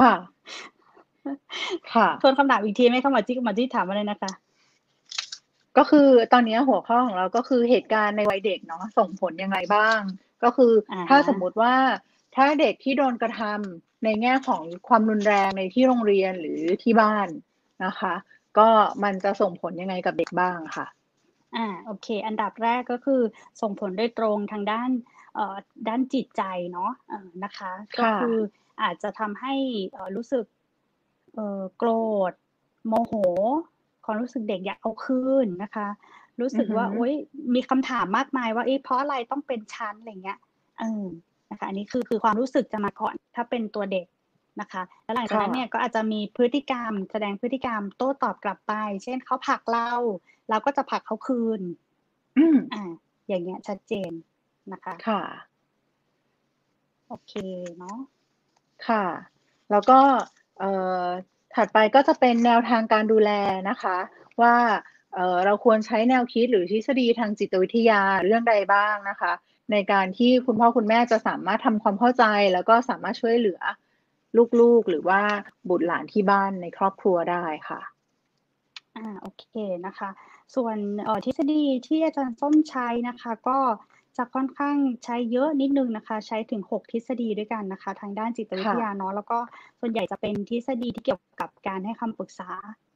[0.01, 0.13] ค่ะ
[1.93, 4.31] ค่ะทวนคำถามอีกทีไหมคะหมอจิ๊กหมอจิ๊กถามมาเลยนะคะ
[5.77, 9.99] ก็คือตอนนี้หัวข้อของเราก็คือเหตุการณ์ในวัยเด็กเนาะส่งผลยังไงบ้าง
[10.43, 11.73] ก็คืออาถ้าสมมุติว่า
[12.35, 17.27] ถ้าเด็กที่โดนกระทำในแง่ของความรุนแรงในที่โรงเรียนหรือที่บ้าน
[17.85, 18.13] นะคะ
[18.57, 18.69] ก็
[19.03, 20.87] มันจะส่งผลยังไงกับเด็กบ้างค่ะ
[21.55, 23.21] อ่าโอเค อันดับแรกก็คือ
[23.61, 25.16] ส่งผลโดยตรงทางด้านเอ่อ
[25.87, 28.35] ด้านจิตใจเนาะเออนะคะ ก็ค่ะคือ
[28.81, 29.53] อาจจะทำให้
[29.91, 30.45] เอ่อรู้สึก
[31.35, 31.89] เอ่อโกร
[32.31, 32.33] ธ
[32.87, 33.13] โมโห
[34.05, 35.87] ความรู้สึกเด็กอยากเอาคืนนะคะ
[36.41, 37.13] รู้สึกว่าอือหือโอ๊ย
[37.55, 40.39] มีคำถามมากมายว่าเอ๊ะเพราะอะไรต้องเป็นชั้นอะไรเงี้ย
[40.79, 41.05] เออ
[41.51, 44.05] นะคะอันนี้คือคือความรู้สึกจะมาก่อนถ้าเป็นตัวเด็ก
[44.61, 48.73] นะคะ แล้วหลังจากนั้นเนี่ยก็อาจจะมีพฤติกรรม แสดงพฤติกรรมโต้ตอบกลับไป
[49.03, 49.91] เช่นเขาผลักเรา
[50.49, 51.61] เราก็จะผลักเขาคืน
[52.37, 52.83] อืมอ่า
[53.27, 54.11] อย่างเงี้ยชัดเจน
[54.73, 55.21] นะคะ ค่ะ
[57.07, 57.33] โอเค
[57.77, 57.97] เนาะ
[58.87, 59.05] ค่ะ
[59.71, 59.99] แล้วก็
[60.59, 60.71] เอ่
[61.03, 61.05] อ
[61.55, 63.31] ถัดไปก็จะเป็นแนวทางการดูแล
[63.69, 63.97] นะคะ
[64.41, 64.55] ว่า
[65.13, 69.33] เอ่อเราควรใช้แนวคิดหรือทฤษฎีทางจิตวิทยาเรื่องใดบ้างนะคะ
[69.71, 73.61] ในการที่คุณพ่อคุณแม่จะสามารถทำความเข้าใจ แล้วก็สามารถช่วยเหลือ
[74.59, 75.21] ลูกๆหรือว่า
[75.69, 77.81] บุตรหลานที่บ้านในครอบครัวได้ค่ะ
[78.95, 79.45] อ่าโอเค
[79.85, 80.09] นะคะ
[80.55, 83.59] ส่วนเอ่อทฤษฎีที่อาจารย์ส้มใช้นะคะ ก็
[84.17, 89.37] จะค่อนข้างใช้เยอะนิดนึงนะคะ ใช้ถึง 6 ทฤษฎีด้วยกันนะคะ ทางด้านจิตวิทยาเนาะแล้วก็
[89.79, 92.49] ส่วนใหญ่จะเป็นทฤษฎีที่เกี่ยวกับการให้คำปรึกษา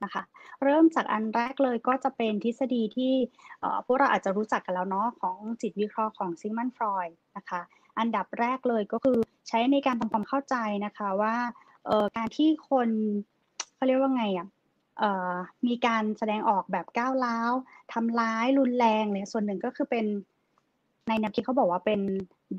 [0.03, 0.23] นะคะ
[0.63, 3.13] เริ่มจากอันแรกเลยก็จะเป็นทฤษฎีที่
[3.85, 7.61] พวกเราอาจจะรู้จักกันแล้วเนาะของจิตวิเคราะห์ของซิกมันฟรอยด์นะคะ
[7.99, 10.55] อันดับแรกเลยก็คือใช้ในการทำความเข้าใจ
[10.85, 11.35] นะคะว่า
[12.17, 12.89] การที่คน
[13.75, 14.47] เขาเรียกว่าไงอะ
[14.99, 15.33] เอ่อ
[15.67, 17.53] มีการแสดงออกแบบก้าวร้าว
[17.93, 20.05] ทำร้ายรุนแรงเนี่ยส่วนหนึ่งก็คือเป็น
[21.09, 22.01] ในแนวคิดเขาบอกว่าเป็น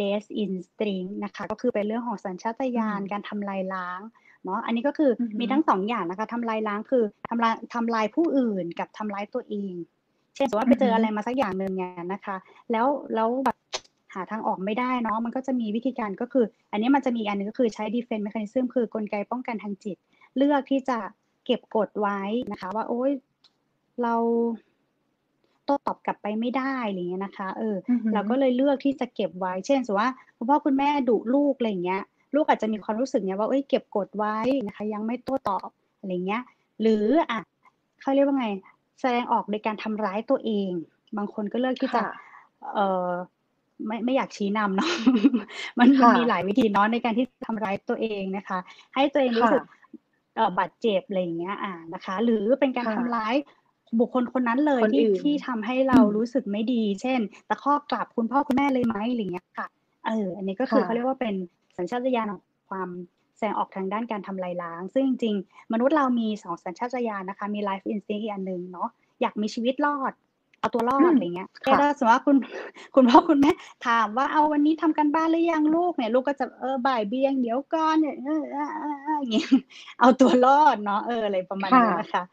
[0.00, 4.00] death instinct นะคะ ก็คือเป็นเรื่องของสัญชาตญาณอืมการทำลายล้าง
[4.44, 9.74] เนาะอันนี้ก็คือออฮึมีทั้งสองอย่างนะคะทำลายล้างคือทำลายทำลายผู้อื่นกับทำร้ายตัวเอง
[10.34, 12.36] เช่นสมมติว่าไปเจออะไรมาสักอย่างหนึ่งเนี่ยนะคะ
[12.72, 13.56] แล้วแล้วแบบ
[14.14, 19.96] หาทางออกไม่ได้เนาะมันก็จะมีวิธีการก็คือ อันนี้มันจะมีอีกอันหนึงก็คือใช้ defense mechanism คือกลไกป้องกันทางจิต
[20.36, 20.98] เลือกที่จะ
[21.44, 22.20] เก็บกดไว้
[22.52, 23.12] นะคะ ว่าโอ๊ย
[24.02, 24.14] เรา
[25.64, 32.02] โต้ตอบกลับไปไม่ได้อะไรอย่างเงี้ยนะคะเอออือหือเราก็เลยเลือกที่จะเก็บไว้ เช่นสมมติว่าคุณพ่อคุณแม่ดุลูกอะไรอย่างเงี้ย
[32.34, 36.42] ลูกอาจจะมีความรู้สึกเนี้ยว่าเอ้ยเก็บกดไว้นะคะ ยังไม่โต้ตอบอะไรเงี้ย
[36.80, 37.40] หรืออะ
[38.00, 38.48] เขาเรียกว่าไง
[39.00, 40.70] แสดงออกโดยการทำร้ายตัวเอง
[41.16, 42.04] บางคนก็เลือกที่จะค่ะ
[42.74, 43.12] เออ
[43.86, 44.90] ไม่ไม่อยากชี้นำเนาะ
[45.78, 48.58] มันมันค่ะมีหลายวิธีเนาะในการที่ทำร้ายตัวเองนะคะ
[48.94, 49.82] ให้ตัวเองรู้สึกค่ะ
[50.36, 53.34] เอ่อบาดเจ็บอะไรอย่างเงี้ยอ่านะคะ หรือเป็นการค่ะทำร้าย
[54.00, 59.66] บุคคลคนนั้นเลยคนที่อื่นที่ทำให้เราอืมรู้สึกไม่ดี เช่นตะคอกกลับคุณพ่อคุณแม่เลยไหมอะไรอย่างเงี้ยค่ะ
[60.06, 61.34] เอออันนี้ก็คือค่ะเขาเรียกว่าเป็น
[61.76, 62.88] สัญชาตญาณของความ
[63.36, 68.88] แสดงออกทางด้านการทำลายล้าง ซึ่งจริงๆ มนุษย์เรามีสองสัญชาตญาณนะคะ มี life instinct อีกอันหนึ่งเนาะ
[69.20, 70.12] อยากมีชีวิตรอด
[70.60, 72.36] เอาตัวรออืดมอะไรเงี้ยค่ะถ้าสมมติว่าคุณ
[72.94, 73.52] คุณพ่อคุณแม่
[73.86, 79.48] ถามว่าเอาวันนี้ทำกันบ้านหรือยังลูกเนี่ย ลูกก็จะเออบ่ายเบียงเดี๋ยวก่อนเนี่ยเออเออเออเอออย่างเงี้ย
[80.00, 82.24] เอาตัวรอดเนาะเอออะไรประมาณนี้ค่ะนะคะ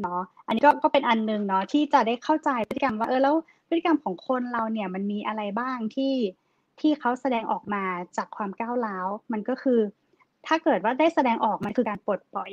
[0.00, 3.34] เนาะ อันนี้ก็ก็เป็นอันหนึ่งเนาะที่จะได้เข้าใจพฤติกรรมว่าเออแล้ว
[3.68, 6.14] พฤติกรรมของคนเราเนี่ยมันมีอะไรบ้างที่
[6.80, 7.84] ที่เขาแสดงออกมา
[8.16, 9.80] จากความก้าวร้าวมันก็คือ
[10.46, 12.50] ถ้าเกิดว่าได้แสดงออกมันคือการปลดปล่อย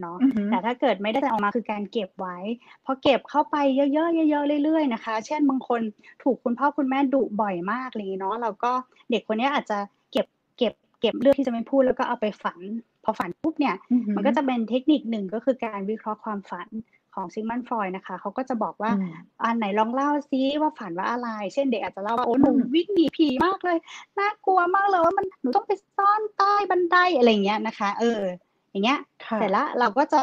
[0.00, 2.36] เนาะอือหือแต่ถ้าเกิดไม่ได้แสดงออกมาคือการเก็บไว้
[2.84, 3.96] พอเก็บเข้าไปเยอะๆ
[4.30, 5.80] เยอะๆเรื่อยๆนะคะ เช่นบางคน
[6.22, 8.72] ถูกคุณพ่อคุณแม่ดุบ่อยมากอะไรอย่างเลยเนาะเราก็
[9.10, 9.78] เด็กคนนี้อาจจะ
[10.12, 10.26] เก็บ
[10.58, 12.58] เก็บเก็บเลือกที่จะไม่พูดแล้วก็เอาไปฝัน
[13.06, 16.68] พอฝันปุ๊บเนี่ยอือหือมันก็จะเป็นเทคนิคหนึ่งก็คือการวิเคราะห์ความฝัน
[17.14, 19.12] ของซิกมันฟรอยด์นะคะเขาก็จะบอกว่าอืม
[19.44, 23.78] อันไหนลองเล่าซิว่าฝันว่าอะไร เช่นเด็กอาจจะเล่าว่าโอ้หนูวิ่งหนีผีมากเลย
[24.18, 28.22] น่ากลัวมากเลยว่ามันหนูต้องไปซ่อนใต้บันไดอะไรอย่างเงี้ยนะคะ เออ
[28.70, 30.20] อย่างเงี้ยค่ะเสร็จแล้วเราก็จะ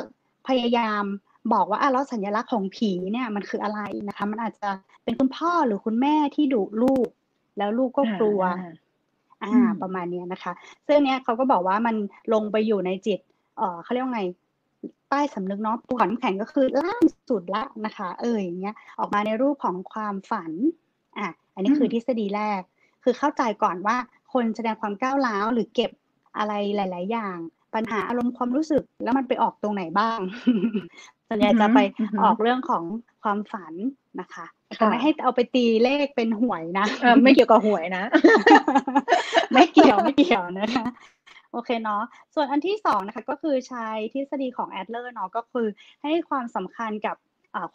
[0.48, 1.04] พยายาม
[1.54, 4.69] บอกว่าอะแล้วสัญลักษณ์ของผีเนี่ยมันคืออะไรนะคะ มันอาจจะ
[5.04, 7.08] เป็นคุณพ่อหรือคุณแม่ที่ดุลูก
[7.58, 8.41] แล้วลูกก็กลัว
[9.43, 10.53] อ่าอ่าอืมประมาณเนี้ยนะคะ
[10.88, 11.95] ซึ่งเนี้ยเขาก็บอกว่ามัน
[12.34, 13.19] ลงไปอยู่ในจิต
[13.58, 14.23] เอ่อเขาเรียกว่าไง
[15.10, 20.51] ใต้สำนึกเนาะภูเขาน้ำแข็งก็คือล่างสุดละนะคะ เอออย่างเงี้ยออกมาในรูปของความฝัน
[21.17, 22.62] อะอันนี้คือมทฤษฎีแรก
[23.03, 23.97] คือเข้าใจก่อนว่า
[24.34, 25.91] คนแสดงความก้าวร้าวหรือเก็บ
[26.38, 27.38] อะไรหลาย ๆ อย่าง
[27.73, 30.19] ปัญหาอารมณ์ความรู้สึกแล้วมันไปออกตรงไหนบ้าง
[31.27, 32.84] ส่วนใหญ่จะไปอือหือออกเรื่องของ
[33.23, 33.73] ความฝัน
[34.19, 38.04] นะคะค่ะจะไม่ให้เอาไปตีเลขเป็นหวยนะเออไม่เกี่ยวกับหวยนะ
[39.54, 40.86] ไม่เกี่ยวไม่เกี่ยวนะคะ
[41.52, 42.04] โอเคเนาะ
[42.36, 45.67] ส่วนอันที่สองนะคะก็คือใช้ทฤษฎีของแอดเลอร์เนาะก็คือ
[46.04, 47.15] ให้ความสำคัญกับ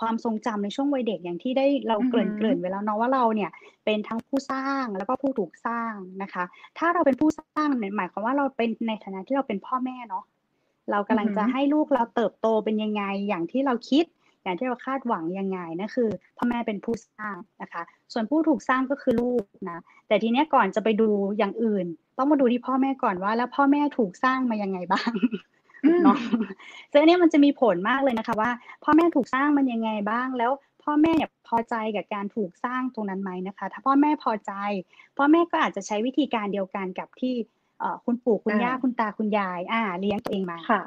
[0.01, 3.51] ความทรงจำในช่วงวัยเด็กอย่างที่ได้เราเกริ่นเกริ่นไว้แล้วเนาะว่าเราเนี่ย
[3.85, 6.45] เป็นทั้งผู้สร้างแล้วก็ผู้ถูกสร้างนะคะ
[6.79, 10.25] ถ้าเราเป็นผู้สร้างเนี่ยหมายความว่าเราเป็นในฐานะที่เราเป็นพ่อแม่เนาะ
[10.91, 14.05] เรากำลังจะให้ลูกเราเติบโตเป็นยังไงอย่างที่เราคิด
[14.43, 21.87] อย่างที่เราคาดหวังยังไงนั่นคือพ่อแม่เป็นผู้สร้างนะคะ ส่วนผู้ถูกสร้างก็คือลูกนะแต่ทีเนี้ยก่อนจะไปดูอย่างอื่น
[22.19, 25.11] ต้องมาดูที่พ่อแม่ก่อนว่า แล้วพ่อแม่ถูกสร้างมายังไงบ้าง
[26.03, 26.19] เนาะ
[26.93, 28.51] ซึ่งอันนี้มันจะมีผลมากเลยนะคะว่า
[28.85, 30.53] พ่อแม่ถูกสร้างมันยังไงบ้าง แล้ว
[30.85, 34.53] พ่อแม่เนี่ยพอใจกับการถูกสร้างตรงนั้นไหมนะคะ ถ้าพ่อแม่พอใจ
[35.19, 37.35] พ่อแม่ก็อาจจะใช้วิธีการเดียวกันกับที่
[38.05, 40.83] คุณปู่คุณย่าคุณตาคุณยาย อ่า เลี้ยงตัวเองมาค่ะ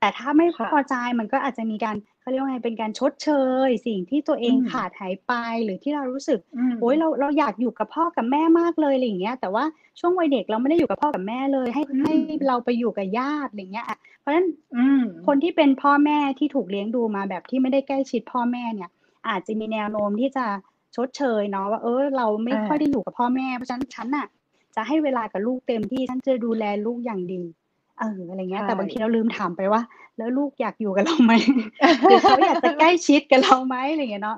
[0.00, 3.30] แต่ถ้าไม่พอใจมันก็อาจจะมีการ เขาเรียกว่าไงเป็นการชดเช
[3.66, 5.32] ย สิ่งที่ตัวเองขาดหายไป
[5.64, 6.40] หรือที่เรารู้สึก
[6.80, 9.64] โอ้ยเราเราอยากอยู่กับพ่อกับแม่มากเลยอะไรอย่างเงี้ยแต่ว่า
[10.00, 12.14] ช่วงวัยเด็กเราไม่ได้อยู่กับพ่อกับแม่เลย ให้ให้
[12.48, 13.86] เราไปอยู่กับญาติอะไรเงี้ย
[14.20, 14.46] เพราะฉะนั้น
[15.26, 18.90] คนที่เป็นพ่อแม่ที่ถูกเลี้ยงดูมาแบบที่ไม่ได้ใกล้ชิดพ่อแม่เนี่ย
[19.28, 20.46] อาจจะมีแนวโน้มที่จะ
[20.96, 24.26] ชดเชยเนาะว่าเออเราไม่ค่อยได้อยู่กับพ่อแม่เพราะฉะนั้นฉันอะ
[24.76, 27.42] จะให้เวลากับลูกเต็มที่ฉันจะดูแลลูกอย่างดี
[27.98, 29.82] เอออะไรเงี้ยแต่บางทีเราลืมถามไปว่า
[30.18, 31.32] แล้วลูกอยากอยู่กับเราไหม
[32.02, 34.36] หรือเขาอยากจะใกล้ชิดกับเราไหมอะไรเงี้ยเนาะ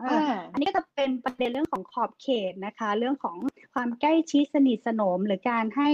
[0.52, 3.36] อันนี้ก็จะเป็นประเด็นเรื่องของขอบเขตนะคะ เรื่องของ
[3.74, 5.90] ความใกล้ชิดสนิทสนมหรือการให้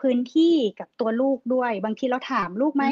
[0.00, 2.84] พื้นที่กับตัวลูกด้วย บางทีเราถามลูกไหม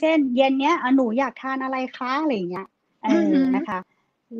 [0.00, 2.66] เช่น เย็นเนี้ยหนูอยากทานอะไรคะอะไรเงี้ย
[3.04, 3.78] เออนะคะ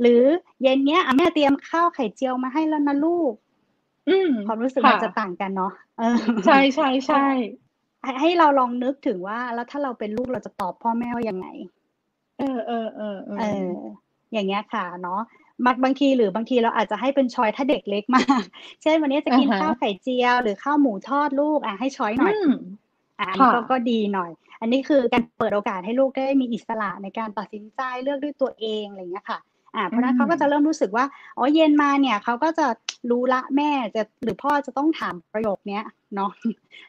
[0.00, 0.24] หรือ
[0.62, 3.32] เย็นเนี้ยแม่เตรียมข้าวไข่เจียวมาให้แล้วนะลูก
[4.46, 5.72] ความรู้สึกมันจะต่างกันเนาะ
[6.46, 7.26] ใช่ใช่ใช่
[8.20, 11.46] ให้เราลองนึกถึงว่า แล้วถ้าเราเป็นลูกเราจะตอบพ่อแม่ว่ายังไง
[12.38, 13.68] เออเออเออเออ
[14.32, 15.20] อย่างเงี้ยค่ะเนาะ
[15.64, 18.42] บางบางทีหรือบางทีเราอาจจะให้เป็นชอยถ้าเด็กเล็กมาก
[18.82, 22.34] เช่นวันนี้จะกินข้าวไข่เจียว หรือข้าวหมูทอดลูกอะให้ชอยหน่อย
[23.20, 29.38] อ่าก็ก็ดีหน่อย อันนี้คือการเปิดโอกาสให้ลูกได้มีอิสระในการตัดสินใจเลือกด้วยตัวเองอะไรเงี้ยค่ะ
[29.76, 31.04] อ่าเพราะนั้นเขาก็จะเริ่มรู้สึกว่า
[31.36, 32.66] อ๋อเย็นมาเนี่ยเขาก็จะ
[33.10, 35.84] รู้ละแม่จะหรือพ่อจะต้องถามประโยคเนี้ย
[36.14, 36.30] เนาะ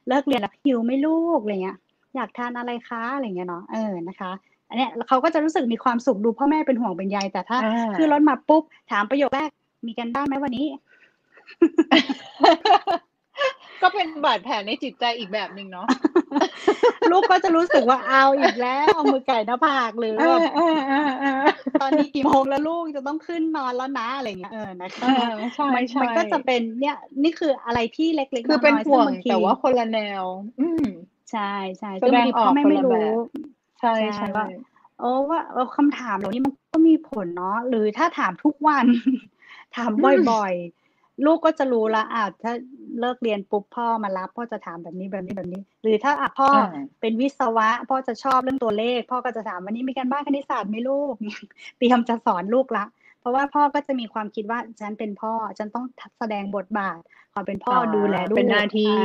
[0.08, 1.78] เลิกเรียนแล้วหิวไม่ลูกอะไรเงี้ย
[2.16, 4.32] อยากทานอะไรคะอะไรเงี้ยเนาะเออนะคะ
[4.70, 7.58] อันเนี้ยเขาก็จะรู้สึกมีความสุขดูพ่อแม่เป็นห่วงเป็นใยแต่ถ้า
[7.98, 9.50] คือรถมาปุ๊บถามประโยคแรก
[9.88, 10.66] มีกันบ้านไหมวันนี้
[13.82, 15.88] ก็เป็นบาดแผลในจิตใจอีกแบบหนึ่งเนาะ
[17.12, 20.40] ลูกก็จะรู้สึกว่าเอาอีกแล้วเอามือไก่หน้าผากหรือแบบ
[21.82, 25.08] ตอนนี้กี่โมงแล้วลูกจะต้องขึ้นนอนแล้วนะอะไรเงี้ยเออนะคะ
[25.56, 30.24] ใช่ใช่มันก็จะเป็นเนี่ย นี่คืออะไรที่เล็กๆคือเป็นห่วงแต่ว่าคนละแนว
[30.62, 30.86] อืม
[31.32, 33.10] ใช่ใช่ซึ่งบางทีพ่อแม่ไม่รู้
[33.80, 34.48] ใช่ใช่ว่า
[35.00, 35.40] โอ้ว่า
[35.76, 38.86] คำถามเหล่านี้มันก็มีผลเนาะหรือถ้าถามทุกวัน
[39.76, 39.92] ถาม
[40.32, 40.85] บ่อยๆ
[41.26, 42.54] ลูกก็จะรู้ละอ่าถ้า
[43.00, 46.50] เลิกเรียนปุ๊บพ่อมารับ พ่อจะถามแบบนี้แบบนี้แบบนี้ หรือถ้าอะพ่อ
[47.02, 51.14] เป็นวิศวะ พ่อจะชอบเรื่องตัวเลข พ่อก็จะถามวันนี้มีการบ้านคณิตศาสตร์ไหมลูก
[51.78, 52.86] เตรียมจะสอนลูกละ
[53.20, 55.86] เพราะว่าพ่อก็จะมีความคิดว่าฉันเป็นพ่อ ฉันต้อง
[56.20, 57.00] แสดงบทบาท
[57.34, 58.96] ความเป็นพ่อดูแลลูกเป็นหน้าที่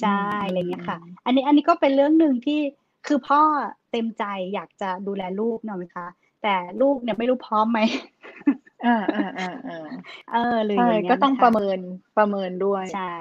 [0.00, 2.60] ใช่อะไรเงี้ยค่ะ อันนี้อันนี้ก็เป็นเรื่องหนึ่งที่
[3.06, 3.42] คือพ่อ
[3.90, 4.24] เต็มใจ
[4.54, 6.06] อยากจะดูแลลูกเนาะไหมคะ
[6.42, 7.80] แต่ลูกเนี่ยไม่รู้พร้อมไหม
[8.86, 9.88] อ่าอ่าอ่าอ่า
[10.32, 10.78] เออหรือ
[11.10, 11.78] ก็ต้องประเมิน
[12.18, 13.12] ประเมินด้วย ใช่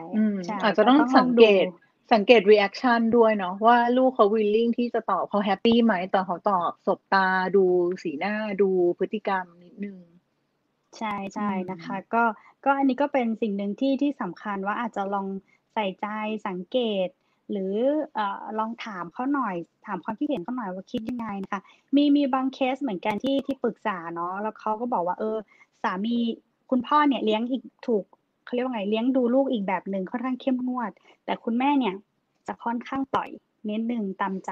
[0.64, 1.66] อาจจะต้องสังเกต
[2.14, 7.66] สังเกต reaction ด้วยเนาะว่าลูกเขา willing ที่จะตอบเขา happy ไหมตอนเขาตอบสบตาดู
[8.04, 9.98] สีหน้าดูพฤติกรรมนิดนึง
[10.98, 12.24] ใช่ใช่นะคะ ก็
[12.66, 15.28] ก็อันนี้ก็เป็นสิ่งหนึ่งที่ที่สำคัญว่าอาจจะลอง
[15.74, 16.08] ใส่ใจ
[16.48, 17.08] สังเกต
[17.52, 17.74] หรื
[18.18, 18.20] อ
[18.60, 19.56] ลองถามเขาหน่อย
[19.86, 21.62] ถามความคิดเห็นเขาหน่อยว่าคิดยังไงนะคะ
[21.96, 25.38] มีมีบางเคสเหมือนกันที่ที่ปรึกษาเนาะแล้วเขาก็บอกว่าเออ
[25.84, 26.16] สามี
[26.70, 28.04] คุณพ่อเนี่ยเลี้ยงอีกถูก
[28.46, 30.92] เขาเรียกว่าไงเลี้ยงดูลูกอีกแบบหนึ่งค่อนข้างเข้มงวด
[31.26, 31.96] แต่คุณแม่เนี่ย
[32.48, 33.30] จะค่อนข้างปล่อย
[33.66, 34.52] เน้นหนึ่งตามใจ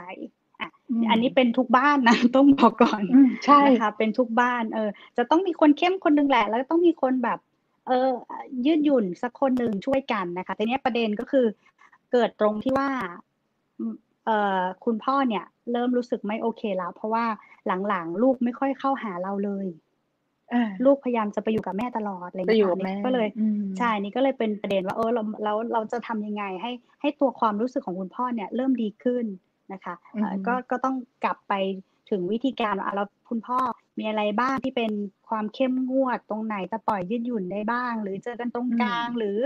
[0.61, 0.69] อะ
[1.11, 3.01] อันนี้เป็นทุกบ้านนะต้องบอกก่อน
[3.45, 7.39] ใช่นะคะเป็นทุกบ้านเออจะต้องมีคนเข้มคนหนึ่งแหละ แล้วต้องมีคนแบบ
[7.87, 8.09] เออ
[8.65, 11.45] ยืดหยุ่นสักคนหนึ่งช่วยกันนะคะแต่เนี้ยประเด็นก็คือ
[12.13, 12.89] เกิดตรงที่ว่า
[14.25, 17.25] เอ่อคุณพ่อเนี่ยเริ่มรู้สึกไม่โอเคแล้ว เพราะว่า
[17.87, 19.67] หลังๆ ลูกไม่ค่อยเข้าหาเราเลย
[20.85, 23.27] ลูกพยายามจะไปอยู่กับแม่ตลอดอะไรอย่างเงี้ยก็เลย
[23.77, 26.71] ใช่นี่ก็เลยเป็นประเด็นว่าเออเราเราเราจะทำยังไงให้
[27.01, 29.25] ให้ตัวความรู้สึกของคุณพ่อเนี่ยเริ่มดีขึ้น
[29.73, 29.95] นะคะ
[30.47, 31.53] ก็ก็ต้องกลับไป
[32.09, 33.59] ถึงวิธีการว่าเราคุณพ่อ
[33.97, 34.91] มีอะไรบ้างที่เป็น
[35.29, 39.39] ความเข้มงวดตรงไหนจะปล่อยยืดหยุ่นได้บ้าง หรือเจอกันตรงกลางหรือ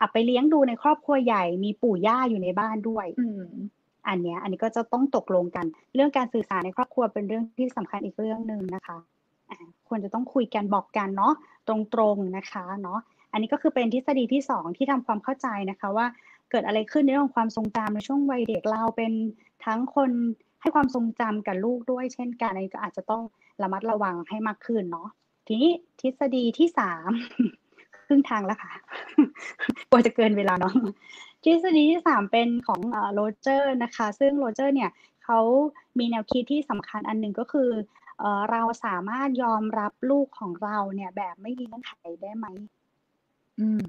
[0.00, 3.06] อับไปเลี้ยงดูในครอบครัวใหญ่มีปู่ย่าอยู่ในบ้านด้วย
[4.08, 8.98] อันเนี้ย อันนี้ก็จะต้องตกลงกัน เรื่องการสื่อสารในครอบครัวเป็นเรื่องที่สำคัญอีกเรื่องหนึ่งนะคะ
[9.88, 11.34] ควรจะต้องคุยกันบอกกันเนาะ
[11.68, 12.98] ตรงๆนะคะเนาะ
[13.32, 16.06] อันนี้ก็คือเป็นทฤษฎีที่สองที่ทำความเข้าใจนะคะว่า
[16.50, 19.12] เกิดอะไรขึ้นในเรื่องของความทรงจำในช่วงวัยเด็กเราเป็น
[19.64, 20.10] ทั้งคน
[20.60, 23.22] ให้ความทรงจำกับลูกด้วย เช่นกันอันนี้ก็อาจจะต้อง
[23.62, 25.08] ระมัดระวังให้มากขึ้นเนาะ
[25.46, 27.10] ทีนี้ทฤษฎีที่สาม
[27.58, 27.59] ค
[28.10, 28.72] รึ่งทางแล้วค่ะ
[29.90, 30.74] กลัวจะเกินเวลาเนาะ
[31.42, 32.80] ทฤษฎีที่สามเป็นของ
[33.12, 34.90] โรเจอร์นะคะ ซึ่งโรเจอร์เนี่ย
[35.24, 35.38] เขา
[35.98, 37.70] มีแนวคิดที่สำคัญอันหนึ่งก็คือ
[38.50, 41.92] เราสามารถยอมรับลูกของเราเนี่ยแบบไม่มีเงื่อนไข
[42.22, 42.46] ได้ไหม
[43.60, 43.84] อืม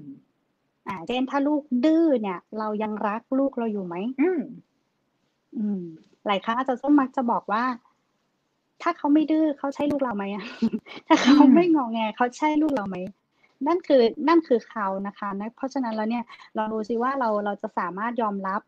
[0.88, 4.40] อ่า เช่นถ้าลูกดื้อเนี่ย เรายังรักลูกเราอยู่ไหม อืม
[5.56, 5.80] อืม
[6.26, 7.64] หลายครั้งอาจารย์ส้มมักจะบอกว่า
[8.82, 10.24] ถ้าเขาไม่ดื้อเขาใช่ลูกเราไหม
[11.08, 12.96] ถ้าเขาไม่งอแงเขาใช่ลูกเราไหม
[13.66, 18.60] นั่นคือนั่นคือเขานะคะนะเพราะฉะนั้นแล้วเนี่ยเราดูซิว่าเราเราจะสามารถยอมรับ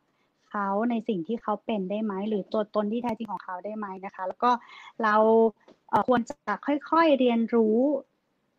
[0.50, 4.50] เขาในสิ่งที่เขาเป็นได้ไหม หรือตัวตนที่แท้จริงของเขาได้ไหมนะคะ แล้วก็
[5.02, 5.14] เรา
[6.09, 7.78] ควรจะค่อยๆเรียนรู้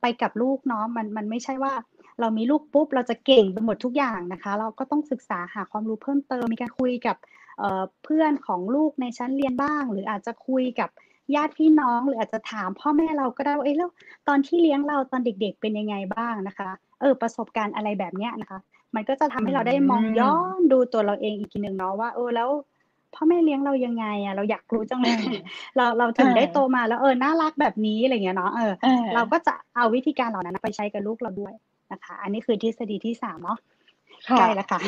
[0.02, 1.74] ไปกับลูกเนาะมันมันไม่ใช่ว่า
[2.20, 7.18] เรามีลูกปุ๊บเราจะเก่งไปหมดทุกอย่างนะคะ เราก็ต้องศึกษาหาความรู้เพิ่มเติมมีการคุยกับ
[8.04, 10.90] เพื่อนของลูกในชั้นเรียนบ้าง หรืออาจจะคุยกับ
[11.36, 13.90] ญาติพี่น้องหรืออาจจะถามพ่อแม่เราก็ได้ว่าเอ้แล้ว
[14.28, 16.70] ตอนที่เลี้ยงเราตอนเด็ก ๆ เป็นยังไงบ้างนะคะ
[17.02, 18.60] เออประสบการณ์อะไรแบบเนี้ยนะคะ
[18.96, 22.50] มันก็จะทำให้เราได้มองย้อนดูตัวเราเองอีกทีหนึ่งเนาะว่าเออแล้ว
[23.14, 25.20] พ่อแม่เลี้ยงเรายังไงอะเราอยากรู้จังเลย
[25.76, 28.74] เราเราถึงได้โตมาแล้วเออน่ารักแบบนี้อะไรเงี้ยเนาะเออ
[29.16, 31.54] เราก็จะเอาวิธีการเหล่านั้นไปใช้กับลูกเราด้วย
[31.92, 33.58] นะคะ อันนี้คือทฤษฎีที่สามเนาะ
[34.26, 34.80] ใช่แล้วค่ะ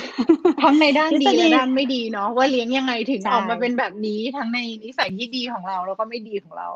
[0.62, 6.68] ทั้งในด้านดีและด้านไม่ดีเนาะว่าเลี้ยงยังไงถึงออกมาเป็นแบบนี้ทั้งในนิสัยที่ดีของเราแล้วก็ไม่ดีของเรา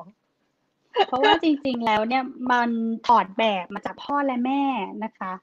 [1.07, 2.69] เพราะว่าจริง ๆ แล้วเนี่ยมัน
[3.07, 4.63] ถอดแบบมาจากพ่อและแม่
[5.03, 5.33] นะคะ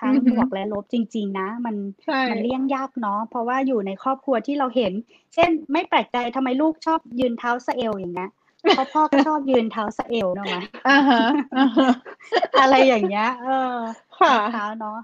[0.00, 1.76] ทั้งบวกและลบจริง ๆ นะ มัน
[2.30, 4.92] มันเลี่ยงยากเนาะเพราะว่าอยู่ในครอบครัวที่เราเห็น
[5.34, 8.30] เช่นไม่แปลกใจทำไมลูกชอบยืนเท้าสะเอวอย่างเงี้ย
[8.70, 10.56] เพราะพ่อก็ชอบยืนเท้าสะเอวเนาะม
[12.60, 13.74] อะไรอย่างเงี้ย เออ
[14.18, 14.98] ค่ะเท้าเนาะ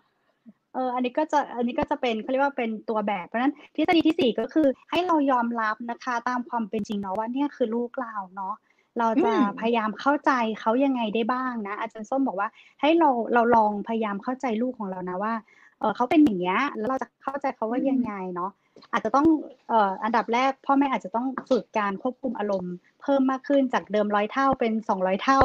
[0.75, 8.55] เอออันนี้ก็จะอันนี้ก็จะเป็นเขาเรียกว่าเป็นตัวแบบเพราะฉะนั้นทฤษฎีที่สี่ก็คือให้เรายอมรับนะคะตามความเป็นจริงเนาะว่าเนี่ยคือลูกเราเนาะ
[8.99, 12.49] เราจะพยายามเข้าใจเขายังไงได้บ้างนะ อาจารย์ส้มบอกว่า
[12.81, 15.35] ให้เราเราลองพยายามเข้าใจลูกของเรานะว่า
[15.79, 18.51] เออเขาเป็นอย่างเงี้ยแล้วเราจะเข้าใจเขาว่ายังไงเนาะ
[18.93, 19.27] อาจจะต้อง
[19.69, 25.39] เอ่ออันดับแรกพ่อแม่อาจจะต้องฝึกการควบคุมอารมณ์ เพิ่มมากขึ้นจากเดิมร้อยเท่าเป็นสองร้อยเท่า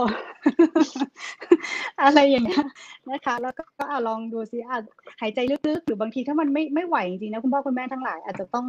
[2.04, 2.66] อะไรอย่างเงี้ย
[3.10, 4.84] นะคะ แล้วก็ก็ลองดูซิอาจ
[5.22, 8.66] หายใจลึกๆ หรือบางทีถ้ามันไม่ไม่ไหวจริงๆนะคุณพ่อคุณแม่ทั้งหลาย อาจจะต้อง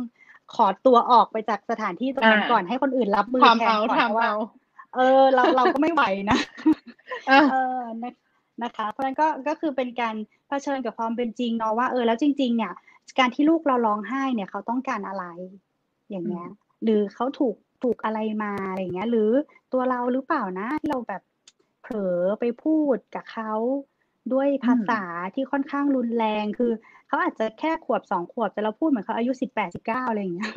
[0.54, 4.30] ขอตัวออกไปจากสถานที่ตรงนั้นก่อนให้คนอื่นรับมือแทนก่อนว่า
[4.94, 6.38] เออเราเราก็ไม่ไหวนะ
[7.50, 7.80] เออ
[8.62, 10.14] นะคะ เพราะฉะนั้นก็ก็คือเป็นการ
[10.48, 12.72] เผชิญกับความเป็นจริงเนาะว่าเออแล้วจริง ๆ เนี่ย
[13.18, 15.24] การที่ลูกเราร้องไห้เนี่ยเขาต้องการอะไร
[16.10, 16.48] อย่างเงี้ย
[16.84, 19.30] หรือเขาถูกถูกอะไรมาอะไรเงี้ย หรือ
[19.72, 21.22] ตัวเราหรือเปล่านะที่เราแบบ
[21.82, 23.52] เผลอไปพูดกับเขา
[24.32, 25.02] ด้วยภาษา
[25.34, 26.72] ที่ค่อนข้างรุนแรงคือ
[27.08, 30.52] เขาอาจจะแค่ขวบสองขวบแต่เราพูดเหมือนเขาอายุสิบแปดสิบเก้าอะไรอย่างเงี้ย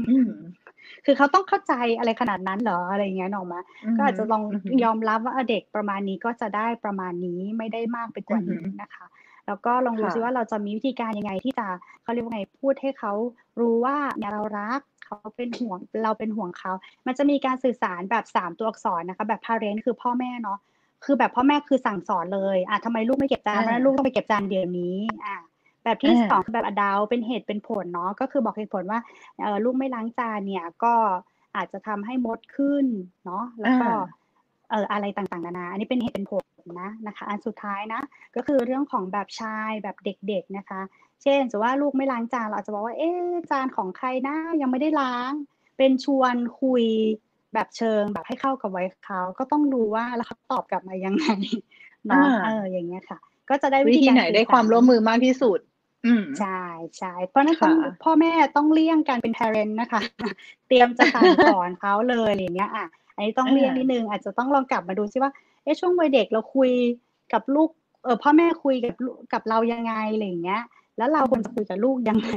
[1.06, 3.62] คือเขาต้องเข้าใจอะไรขนาดนั้นเหรออะไรเงี้ยหนอมา
[3.98, 4.44] ก็อาจจะลอง
[4.84, 9.06] ยอมรับว่าเด็กประมาณนี้ก็จะได้ประมาณนี้ไม่ได้มากไปกว่านี้นะคะ
[9.48, 11.68] แล้วก็ลองดูซิว่าเราจะมีวิธีการยังไงที่จะ
[12.04, 13.14] เขาเรียกว่าไงพูดให้เขา
[13.60, 16.72] รู้ว่าเนี่ยเรารักเขาเป็นห่วงเราเป็นห่วงเขา
[17.08, 20.60] มันจะมีการสื่อสารแบบสามตัวอักษรนะคะแบบ parent คือพ่อแม่เนาะ
[21.06, 25.38] คือแบบพ่อแม่คือสั่งสอนเลยอะทำไมลูกไม่เก็บจานเพราะลูกต้องไปเก็บจานเดี๋ยวนี้อะ
[25.84, 29.00] แบบที่สองคือแบบอดาวเป็นเหตุเป็นผลเนาะก็คือบอกเหตุผลว่า
[29.42, 30.94] เออลูกไม่ล้างจานเนี่ยก็
[31.56, 32.86] อาจจะทำให้มดขึ้น
[33.26, 33.90] เนาะแล้วก็
[34.74, 36.44] เอออะไรต่างๆนานาอันนี้เป็นเหตุเป็นผล
[36.82, 38.02] นะนะคะอันสุดท้ายนะ
[38.36, 40.82] ก็คือเรื่องของแบบชายแบบเด็กๆนะคะ
[41.24, 43.12] เช่นสมมติว่าลูกไม่ล้างจานเราอาจจะบอกว่าเอ๊
[43.52, 45.32] จานของใครนะยังไม่ได้ล้าง
[45.78, 46.84] เป็นชวนคุย
[47.54, 51.26] แบบเชิงแบบให้เข้ากับไว้เขาก็ต้องดูว่าแล้วเขาตอบกลับมายังไง
[52.08, 53.18] เนาะเอออย่างเงี้ยค่ะ
[53.50, 55.60] ก็จะได้วิธีไหนได้ความร่วมมือมากที่สุด
[56.40, 56.64] ใช่
[56.98, 57.58] ใช่เพราะนั้น
[58.04, 60.02] พ่อแม่ต้องเลี่ยงการเป็น parent นะคะ
[60.68, 65.32] เตรียมจะสั่งสอนเขาเลยอะไรเงี้ยอะ อันนี้ต้องเลี่ยงนิดนึงอาจจะต้องลองกลับมาดูซิว่า
[65.64, 66.72] เอ๊ะช่วงวัยเด็กเราคุย
[67.34, 67.70] กับลูก
[68.04, 68.94] เออพ่อแม่คุยกับ
[69.34, 70.62] กับเรายังไงอะไรเงี้ย
[70.98, 72.32] แล้วเราควรจะคุยกับลูกยังไง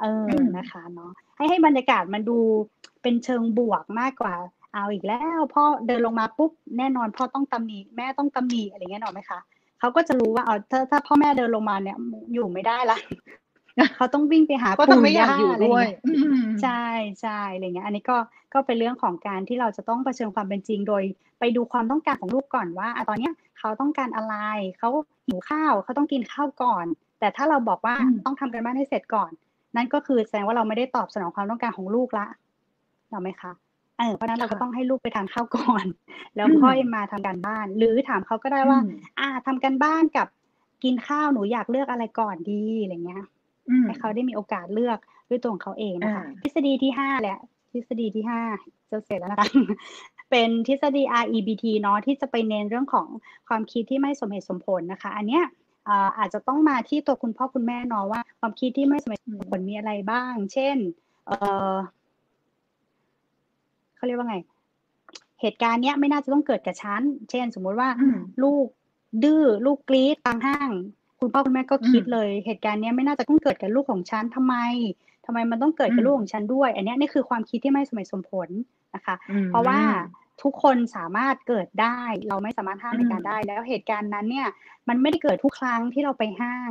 [0.00, 2.38] เออนะคะเนาะให้ให้บรรยากาศมันดู
[3.02, 4.34] เป็นเชิงบวกมากกว่า
[4.72, 9.38] เอาอีกแล้วพ่อเดินลงมาปุ๊บแน่นอนพ่อต้องตำหนิแม่ต้องตำหนิอะไรเงี้ยหรอไหมคะ
[9.80, 11.96] เขาก็จะรู้ว่าเอาถ้าถ้าพ่อแม่เดินลงมาเนี่ย
[12.32, 12.98] อยู่ไม่ได้ละ
[13.96, 15.96] เขาต้องวิ่งไปหาปู่ย่าอะไรเงี้ย
[16.62, 16.84] ใช่
[17.20, 18.16] ใช่อะไรเงี้ย อันนี้ก็
[18.54, 21.02] ก็เป็นเรื่องของการที่เราจะต้องเผชิญความเป็นจริงโดย
[21.40, 24.34] ไปดูความต้องการของลูกก่อนว่าตอนเนี้ยเขาต้องการอะไร
[24.78, 24.90] เขา
[25.26, 26.86] หิวข้าวเขาต้องกินข้าวก่อน
[27.20, 29.30] แต่ถ้าเราบอกว่าต้องทำกันบ้านให้เสร็จก่อน
[29.76, 32.26] นั่นก็คือแสดงว่าเราไม่ได้ตอบสนองความต้องการของลูกละ
[33.08, 33.52] เห็นไหมคะ
[33.98, 35.86] เออเพราะนั้นเราก็ต้องให้ลูกไปทานข้าวก่อน
[36.36, 38.78] แล้วค่อยมาทำการบ้าน หรือถามเขาก็ได้ว่า
[39.18, 40.26] อ่าทำการบ้านกับ
[40.84, 43.24] กินข้าวหนูอยากเลือกอะไรก่อนดีอะไรเงี้ย
[43.86, 44.98] ให้เขาได้มีโอกาสเลือก
[45.28, 47.38] ด้วยตัวของเขาเองนะคะ ทฤษฎีที่ห้าแหละ
[47.72, 48.40] ทฤษฎีที่ห้า
[48.90, 49.48] จะเสร็จแล้วนะคะ
[50.30, 53.06] เป็นทฤษฎี REBT เนาะที่จะไปเน้นเรื่องของ
[53.48, 55.44] ความคิดที่ไม่สมเหตุสมผลนะคะ อันเนี้ย
[56.18, 60.76] อาจจะต้องมาที่ตัวคุณพ่อคุณแม่เนาะว่า ความคิดที่ไม่สมเหตุสมผลมีอะไรบ้าง เช่น
[61.26, 61.32] เอ
[61.72, 61.74] อ
[63.96, 64.36] เขาเรียกว่าไง
[65.40, 67.88] เหตุการณ์เนี้ยไม่น่าจะต้องเกิดกับฉัน เช่น สมมุติว่า
[68.42, 68.66] ลูก
[69.24, 70.70] ดื้อลูกกรี๊ดกลางห้าง
[71.20, 74.54] คุณพ่อคุณแม่ก็คิดเลยเหตุการณ์เนี้ยไม่น่าจะต้องเกิดกับลูกของฉันทำไม
[75.26, 78.48] ทำไมมันต้องเกิดกับลูกของฉันด้วย อันนี้นี่คือความคิดที่ไม่สมเหตุสมผล
[78.94, 79.14] นะคะ
[79.48, 79.80] เพราะว่า
[80.42, 84.48] ทุกคนสามารถเกิดได้ เราไม่สามารถห้ามเหตุการณ์ได้ แล้วเหตุการณ์นั้นเนี่ย
[84.88, 86.70] มันไม่ได้เกิดทุกครั้งที่เราไปห้าง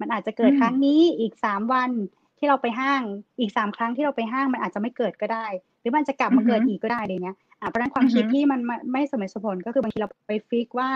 [0.00, 1.90] มันอาจจะเกิดครั้งนี้อีกสามวัน
[2.38, 3.02] ที่เราไปห้าง
[3.40, 5.46] อีกสามครั้งที่เราไปห้างมันอาจจะไม่เกิดก็ได้
[5.80, 7.36] หรือมันจะกลับมาเกิดอีกก็ได้เลยเนี้ย
[7.68, 8.60] เพราะฉะนั้นความคิดที่มัน
[8.92, 10.90] ไม่สมเหตุสมผลก็คือบางทีเราไปฟิกว่า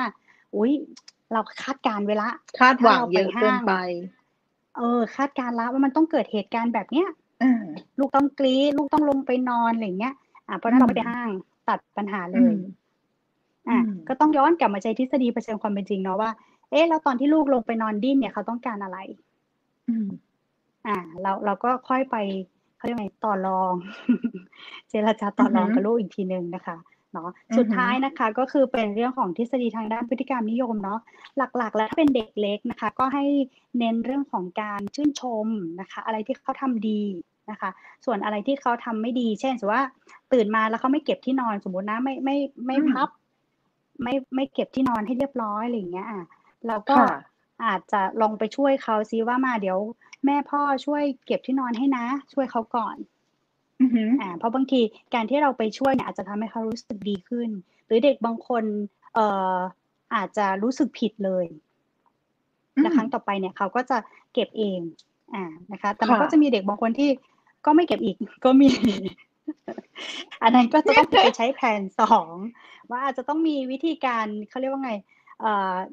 [0.57, 0.73] อุ้ย
[1.33, 2.29] เราคาดการเวลา
[2.61, 3.73] คาดหวังเยอะเกินไป
[4.77, 7.09] เออ คาดการแล้วว่ามันต้องเกิดเหตุการณ์แบบเนี้ย
[7.99, 10.15] ลูกต้องกรี๊ดลูกต้องลงไปนอนอะไรเงี้ย
[10.49, 11.29] อ่าเพราะนั้นเราไปห้าง
[11.69, 12.53] ตัดปัญหาเลย
[13.69, 16.31] อ่าก็ต้องย้อนกลับมาใช้ทฤษฎีเผชิญความเป็นจริงเนาะว่า
[16.71, 18.99] เอ๊ะแล้วตอนที่ลูกลงไปนอนดิ้นเนี่ยเขาต้องการอะไร
[20.87, 22.17] อ่า เราเราก็ค่อยไป
[22.77, 23.75] เขาเรียกไงต่อรอง
[24.89, 26.77] เจรจาต่อรองกับลูกอีกทีหนึ่งนะคะ
[27.13, 31.01] เนาะสุดท้ายนะคะก็คือเป็นเรื่องของทฤษฎีทางด้านพฤติกรรมนิยมเนาะ
[31.57, 33.25] หลักๆ แล้วถ้าเป็นเด็กเล็กนะคะ ก็ให้
[33.79, 35.47] เน้นเรื่องของการชื่นชม
[35.81, 37.03] นะคะ อะไรที่เขาทำดี
[37.51, 37.71] นะคะ
[38.05, 39.85] ส่วนอะไรที่เขาทำไม่ดี เช่นสมมติว่า
[40.33, 42.37] ตื่นมาแล้วเขาไม่เก็บที่นอนสมมตินะไม่ไม่
[42.67, 43.09] ไม่พับ
[44.03, 46.25] ไม่ไม่เก็บที่นอนให้เรียบร้อยอะไรอย่างเงี้ยอะ
[46.67, 46.97] เราก็
[47.65, 49.79] อาจจะลองไปช่วยเขาซิว่ามาเดี๋ยว
[50.25, 52.97] แม่พ่อช่วยเก็บที่นอนให้นะ ช่วยเขาก่อน
[54.21, 54.81] อ่าเพราะบางที
[55.15, 57.51] การที่เราไปช่วยเนี่ยอาจจะทำให้เขารู้สึกดีขึ้น
[57.87, 58.65] หรือเด็กบางคน
[59.15, 59.59] เอ่อ
[60.15, 61.47] อาจจะรู้สึกผิดเลย
[62.83, 63.99] และครั้งต่อไปเนี่ยเขาก็จะ
[64.35, 64.81] เก็บเอง
[65.35, 67.11] อ่านะคะ แต่มันก็จะมีเด็กบางคนที่
[67.67, 68.69] ก็ไม่เก็บอีกก็มี
[70.43, 72.35] อันนั้นก็จะต้องไปใช้แผนสอง
[72.91, 74.93] ว่าอาจจะต้องมีวิธีการเขาเรียกว่าไง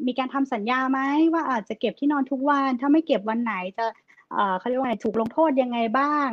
[0.06, 1.00] มีการทำสัญญาไหม
[1.34, 3.86] ว่าอาจจะเก็บที่นอนทุกวัน ถ้าไม่เก็บวันไหนจะ
[4.60, 6.30] เขาเรียกว่าไงถูกลงโทษยังไงบ้าง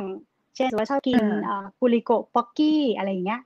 [0.55, 1.23] เช่นว่าชอบกิน
[1.79, 3.41] กุลิโกป๊อกกี้อะไรอย่างเงี้ย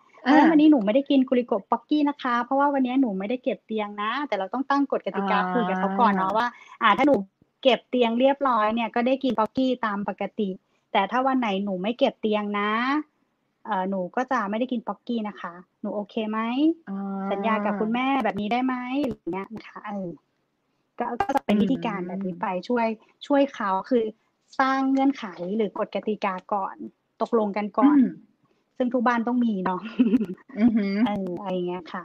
[0.50, 6.48] วันนี้หนูไม่ได้กินกุลิโกป๊อกกี้นะคะ เพราะว่าวันนี้หนูไม่ได้เก็บเตียงนะ แต่เราต้องตั้งกฎกติกาคุยกับเขาก่อนเนาะว่า
[6.82, 7.16] อ่าถ้าหนู
[7.64, 10.50] เก็บเตียงเรียบร้อยเนี่ยก็ได้กินป๊อกกี้ตามปกติ
[10.92, 12.72] แต่ถ้าวันไหนหนูไม่เก็บเตียงนะ
[13.66, 16.40] เออหนูก็จะไม่ได้กินป๊อกกี้นะคะ หนูโอเคไหม
[17.32, 20.10] สัญญากับคุณแม่แบบนี้ได้ไหมอย่างเงี้ยนะคะเออ
[21.00, 21.06] ก็
[21.36, 22.88] จะเป็นวิธีการแบบนี้ไปช่วย
[23.28, 24.04] ช่วยเขาคือ
[24.60, 25.26] สร้างเงื่อนไข
[25.58, 26.76] หรือกฎกติกาก่อน
[27.22, 27.98] ตกลงกันก่อน
[28.78, 29.82] ซึ่งทุกบ้านต้องมีเนาะ
[31.06, 32.04] เอออะไรเงี้ยค่ะ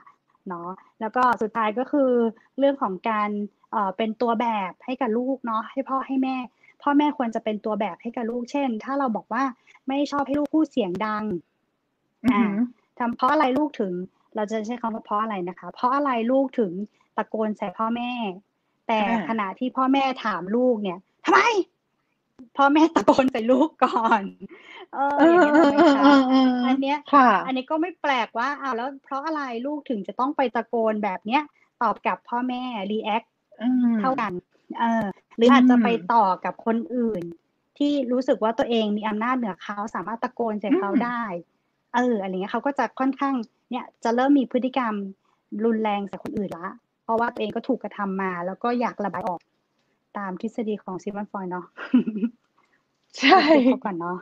[0.48, 0.68] เนาะ
[1.00, 2.10] แล้วก็สุดท้ายก็คือ
[2.58, 3.30] เรื่องของการ
[3.72, 6.36] เอ่อเป็นตัวแบบให้กับลูกเนาะให้พ่อให้แม่
[6.82, 9.44] พ่อแม่ควรจะเป็นตัวแบบให้กับลูกเช่น ถ้าเราบอกว่า
[9.88, 11.24] ไม่ชอบให้ลูกพูดเสียงดัง
[12.32, 12.42] อ่า
[12.98, 13.92] ทำเพราะอะไรลูกถึง
[14.34, 16.72] เราจะใช้คำว่าเพราะอะไรนะคะ เพราะอะไรลูกถึง
[17.16, 18.12] ตะโกนใส่พ่อแม่
[18.88, 21.40] แต่ขณะที่พ่อแม่ถามลูกเนี่ยทำไม
[22.56, 24.22] พ่อแม่ตะโกนใส่ลูกก่อน
[24.94, 26.14] เอออย่างนี้ไหมคะ
[26.66, 26.98] อันเนี้ย
[27.46, 31.42] อันนี้ก็ไม่แปลกว่าอ้าวแล้วเพราะอะไรลูกถึงจะต้องไปตะโกนแบบเนี้ย
[31.82, 33.22] ตอบกับพ่อแม่ react
[34.00, 34.32] เท่ากัน
[34.80, 35.04] เออ
[35.36, 37.22] หรืออาจจะไปต่อกับคนอื่น
[37.78, 41.22] ที่รู้สึกว่าตัวเองมีอำนาจเหนือเขาสามารถตะโกนใส่เขาได้
[41.94, 43.34] เอออะไรเงี้ยเขาก็จะค่อนข้าง
[43.70, 44.94] เนี่ยจะเริ่มมีพฤติกรรม
[45.64, 46.68] รุนแรงใส่คนอื่นละ
[47.04, 49.40] เพราะว่าตัวเองก็ถูกกระทำมา แล้วก็อยากระบายออก
[50.18, 51.66] ตามทฤษฎีของซิมันฟอยเนาะ
[53.18, 53.40] ใช่
[53.84, 54.16] ก่อนเนาะ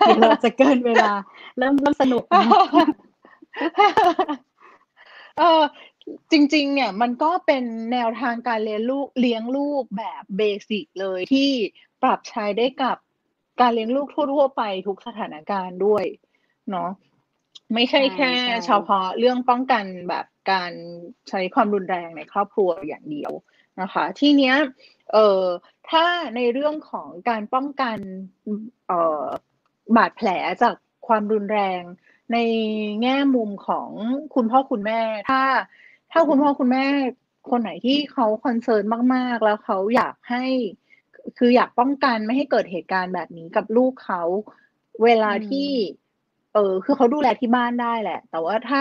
[0.00, 1.12] เดี๋ยวเราจะเกินเวลา
[1.58, 2.24] เริ่มเริ่มสนุก
[5.38, 5.62] เออ
[6.32, 11.50] จริง ๆ เนี่ยมันก็เป็นแนวทางการเลี้ยงลูกเลี้ยงลูกแบบเบสิกเลยที่
[12.02, 12.96] ปรับใช้ได้กับ
[13.60, 16.04] การเลี้ยงลูกทั่วๆไปทุกสถานการณ์ด้วย
[16.70, 16.90] เนาะ
[17.74, 18.32] ไม่ใช่แค่
[18.66, 20.72] เฉพาะเรื่องป้องกันแบบการ
[21.28, 23.32] ใช้ความรุนแรงในครอบครัวอย่างเดียว
[23.80, 24.56] นะคะทีเนี้ย
[25.12, 25.42] เอ่อ
[25.90, 26.04] ถ้า
[26.36, 27.98] ในเรื่องของการป้องกัน
[28.86, 29.26] เอ่อ
[29.96, 30.28] บาดแผล
[30.62, 30.74] จาก
[31.06, 31.82] ความรุนแรง
[32.32, 32.38] ใน
[33.02, 33.90] แง่มุมของ
[34.34, 35.00] คุณพ่อคุณแม่
[35.30, 35.42] ถ้า
[36.12, 36.84] ถ้าคุณพ่อคุณแม่
[37.50, 40.44] คนไหนที่เขาคอนเซิร์นมาก ๆ แล้วเขาอยากให้
[41.38, 44.22] คืออยากป้องกันไม่ให้เกิดเหตุการณ์แบบนี้กับลูกเขา
[45.04, 45.68] เวลาที่
[46.54, 48.80] เออคือเขาดูแลที่บ้านได้แหละ แต่ว่าถ้า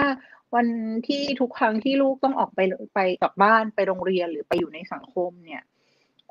[0.55, 0.67] วัน
[1.07, 2.59] ที่ทุกครั้งที่ลูกต้องออกไป
[2.95, 5.63] ไปกลับบ้านไปโรงเรียนหรือไปอยู่ในสังคมเนี่ย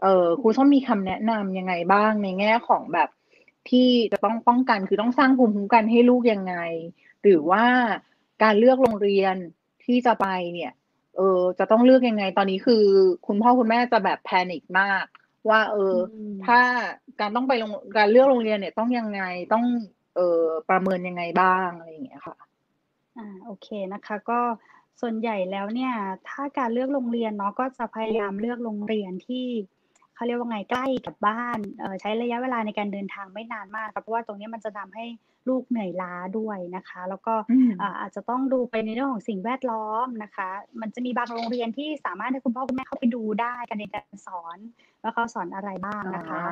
[0.03, 3.09] เออครูต้องมีคำแนะนำยังไงบ้างในแง่ของแบบ
[3.71, 6.55] ที่จะต้องป้องกันคือต้องสร้างภูมิคุ้มกันให้ลูกยังไง
[7.23, 7.64] หรือว่า
[8.43, 9.37] การเลือกโรงเรียน
[9.85, 10.73] ที่จะไปเนี่ย
[11.16, 12.85] เออ จะต้องเลือกยังไง ตอนนี้คือ
[13.27, 15.05] คุณพ่อคุณแม่จะแบบแพนิคมาก
[15.49, 15.95] ว่า เออ
[16.47, 16.61] ถ้า
[17.21, 19.64] การต้องไปโรงการเลือกโรงเรียนเนี่ยต้องยังไงต้อง
[20.16, 22.37] เเออประเมินยังไงบ้างอะไรอย่างเงี้ยค่ะ
[23.19, 24.41] อ่าโอเคนะคะ ก็
[25.01, 25.93] ส่วนใหญ่แล้วเนี่ย
[26.29, 29.47] ถ้าการเลือกโรงเรียนเนาะก็จะพยายามเลือกโรงเรียนที่
[30.19, 35.05] เขาเรียกว่าไงใกล้กับบ้านเอ่อใช้ระยะเวลาในการเดินทางไม่นานมากครับเพราะว่าตรงนี้มันจะทำให้
[35.49, 40.51] ลูกเหนื่อยล้าด้วยนะคะ แล้วก็อืมอ่าอาจจะต้องดูไปในเรื่องของสิ่งแวดล้อมนะคะ
[40.81, 44.59] มันจะมีบางโรงเรียนที่สามารถให้คุณพ่อคุณแม่เข้าไปดูได้การเรียนการสอน
[45.03, 46.43] ว่าเขาสอนอะไรบ้างนะคะ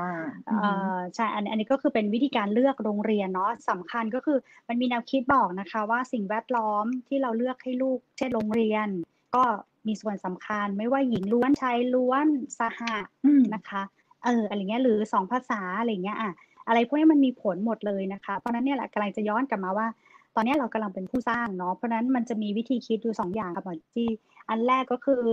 [0.48, 4.38] อ่าเอ่อใช่อันอันนี้ก็คือเป็นวิธีการเลือกโรงเรียนเนาะสำคัญก็คือ
[4.68, 8.88] มันมีแนวคิดบอกนะคะ ว่าสิ่งแวดล้อมที่เราเลือกให้ลูก เช่นโรงเรียน
[9.34, 9.44] ก็
[9.86, 12.26] มีส่วนสำคัญ ไม่ว่าหญิงล้วนชายล้วน
[12.58, 13.82] สหะอืมนะคะ
[14.24, 16.32] เอออะไรเงี้ยหรือสองภาษาอะไรเงี้ยอะ
[16.68, 19.86] อะไรพวกนี้มันมีผลหมดเลยนะคะ เพราะฉะนั้นเนี่ยแหละกำลังจะย้อนกลับมาว่า
[20.34, 24.10] ตอนนี้เรากำลังเป็นผู้สร้างเนาะเพราะฉะนั้นมันจะมีวิธีคิดอยู่สองอย่างค่ะหมอจี้
[24.48, 25.24] อันแรกก็คือ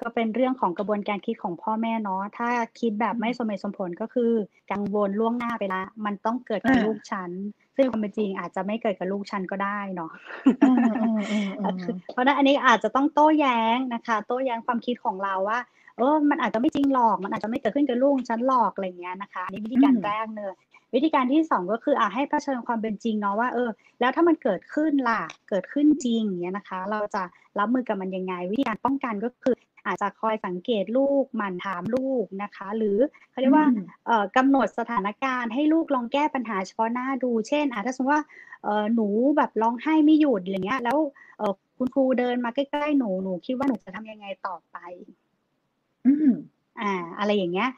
[0.00, 2.48] ก็เป็นเรื่องของกระบวนการคิดของพ่อแม่เนาะถ้า
[2.80, 4.32] คิดแบบไม่สมเหตุสมผลก็คือ
[4.72, 7.30] กังวลล่วงหน้าไปละ มันต้องเกิดกับอ่าลูกฉัน
[7.80, 10.10] ซึ่งความเป็นจริงอาจจะไม่เกิดกับลูกฉันก็ได้เนาะ
[10.62, 15.58] อืมอืมอืมอืมเพราะฉะนั้นอันนี้อาจจะต้องโต้แย้งนะคะ โต้แย้งความคิดของเราว่า
[15.96, 20.54] เออมันอาจจะไม่จริงหรอก มันอาจจะไม่เกิดขึ้นกับลูกฉันหรอกอะไรเงี้ยนะคะอันนี้วิธีการอืมแรกเนอะ
[20.94, 23.70] วิธีการที่สองก็คืออะให้เผชิญความเป็นจริงเนาะว่าเออ
[24.00, 27.22] แล้วถ้ามันเกิดขึ้นล่ะ เกิดขึ้นจริงอย่างเงี้ยนะคะ เราจะ
[27.58, 29.54] รับมือกับมันยังไง วิธีการป้องกันก็คือ
[29.86, 32.98] อาจจะคอยสังเกตลูกหมั่นถามลูกนะคะ หรือ
[33.30, 38.24] เขาเรียกว่าอืมเอ่อกำหนดสถานการณ์ให้ลูกลองแก้ปัญหาเฉพาะหน้าดูเช่นอะถ้าสมมติว่า
[38.64, 40.98] เอ่อหนูแบบร้องไห้ไม่หยุดอะไรเงี้ย แล้ว
[41.38, 44.76] เอ่อคุณครูเดินมาใกล้ๆหนูหนูคิดว่าหนูจะทำยังไงต่อไป
[46.06, 46.30] อืม
[46.80, 47.68] อ่า อะไรอย่างเงี้ย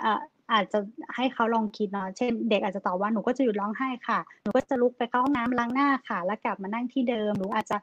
[0.00, 0.20] เอ่อ
[0.52, 0.78] อาจจะ
[1.16, 7.76] ให้เขาลองคิดเนาะ เช่น เด็กอาจจะตอบว่าหนูก็จะหยุดร้องไห้ค่ะ หนูก็จะลุกไปเข้าห้องน้ำล้างหน้าค่ะ แล้วกลับมานั่งที่เดิม หนูอาจจะ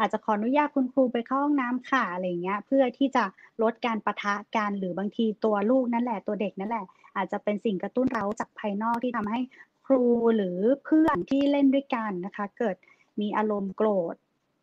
[0.00, 3.24] อาจจะขออนุญาตคุณครูไปเข้าห้องน้ำค่ะอะไรอย่างเงี้ย เพื่อที่จะ
[3.62, 6.84] ลดการปะทะกันหรือบางทีตัวลูกนั่นแหละตัวเด็กนั่นแหละ
[7.16, 9.40] อาจจะเป็นสิ่งกระตุ้นเราจากภายนอกที่ทำให้
[9.86, 10.04] ครู
[10.36, 12.76] หรือเพื่อนที่เล่นด้วยกันนะคะ เกิด
[13.20, 14.14] มีอารมณ์โกรธ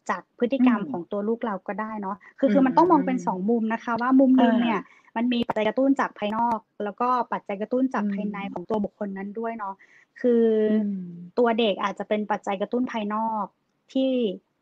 [0.09, 4.79] จากพฤติกรรมอืมของตัวลูกเราก็ได้เนาะ คือคือมันต้องมองเป็นสองมุมนะคะ ว่ามุมหนึงเนี่ย
[5.15, 9.75] มันมีปัจจัยกระตุ้นจากภายนอก แล้วก็ปัจจัยกระตุ้นจากอืมภายในของตัวบุคคลนั้นด้วยเนาะ
[10.21, 11.03] คือออืม
[11.37, 13.45] ตัวเด็กอาจจะเป็นปัจจัยกระตุ้นภายนอก
[13.93, 14.11] ที่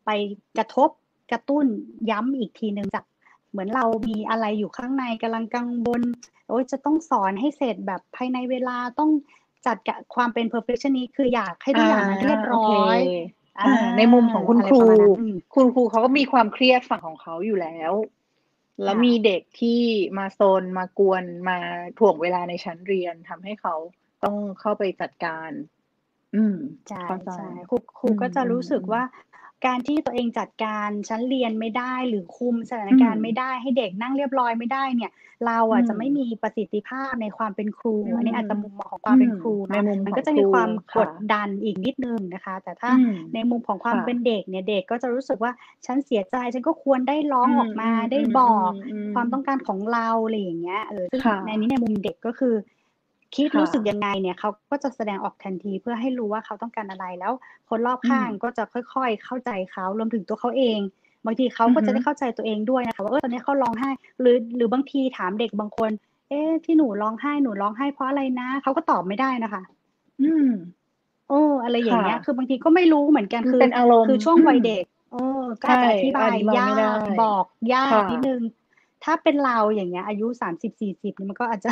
[0.06, 0.10] ไป
[0.58, 0.90] กระทบ
[1.32, 1.66] กระตุ้น
[2.10, 3.04] ย้ำอีกทีหนึ่งจาก
[3.50, 6.02] เหมือนเรามีอะไรอยู่ข้างในกำลังกังวล
[6.48, 9.10] โอ้ยจะต้องสอนให้เสร็จแบบภายในเวลาต้อง
[9.66, 13.16] จัดกับความเป็น perfectionist คืออยากให้ทุกอย่างมันเรียบร้อยโเค
[13.58, 17.92] อ่าอ่าในมุมของคุณอะไรครูประมาณนั้นอืมคุณครูเขาก็มีความเครียดฝั่งของเขาอยู่แล้ว
[18.82, 19.80] แล้วค่ะมีเด็กที่
[20.18, 21.58] มาโซนมากวนมา
[21.98, 23.74] ถ่วงเวลาในชั้นเรียนทำให้เขา
[24.24, 25.50] ต้องเข้าไปจัดการ
[26.36, 26.56] อืม
[26.88, 29.02] ใช่เข้าใจใช่ครูครูอืมก็จะรู้สึกอืมว่า
[29.64, 35.10] การที่ตัวเองจัดการชั้นเรียนไม่ได้หรือคุมสถานการอืณ์มไม่ได้ให้เด็กนั่งเรียบร้อยไม่ได้เนี่ย
[35.46, 45.52] เราอะอืมจะไม่มีประสิทธิภาพในความเป็นครูอืมอันนี้อาจจะมุมมองของความเป็นอืมครูในเนาะมุมมันของก็จะมีครูความค่ะกดดันอีกนิดนึงนะคะ แต่ถ้าอืมในมุมของความค่ะเป็นเด็กเนี่ยเด็กก็จะรู้สึกว่า
[45.86, 52.54] ฉันเสียใจฉันก็ควรได้ร้องออกมาอืมได้อืมบอกอืมความต้องการของเราอะไรอย่างเงี้ยเออซึ่งค่ะในนี้ในมุมเด็กก็คือ
[53.36, 57.32] คิดค่ะรู้สึกยังไงเนี่ยเขาก็จะแสดงออกทันทีเพื่อให้รู้ว่าเขาต้องการอะไรแล้ว
[57.68, 60.78] คนรอบข้างอืมก็จะค่อย ๆ เข้าใจเขารวมถึงตัวเขาเอง
[61.26, 65.90] บางทีเขาก็อือฮึจะได้เข้าใจตัวเองด้วยนะคะว่าเออตอนนี้เขาร้องไห้ หรือหรือบางทีถามเด็กบางคน
[66.28, 69.62] เอ๊ะที่หนูร้องไห้หนูร้องไห้เพราะอะไรนะเขาก็ตอบไม่ได้นะคะ
[70.22, 70.48] อืม
[71.28, 75.22] โอ้อะไรอย่างเงี้ยค่ะคือบางทีก็ไม่รู้เหมือนกันมันคือเป็นอารมณ์คือช่วงวัยอืมเด็กโอ้
[75.62, 78.40] ก็อาจจะใช่อธิบายอธิบายยาไม่ได้กบอกยากค่ะนิดนึง
[79.06, 81.70] ถ้าเป็นเราอย่างเงี้ย อายุสามสิบสี่สิบนี่มันก็อาจจะ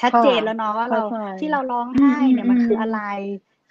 [0.00, 3.00] ชัดเจนแล้วเนาะว่าเราเข้าใจที่เราร้องไห้เนี่ยอืมมันคือมอะไร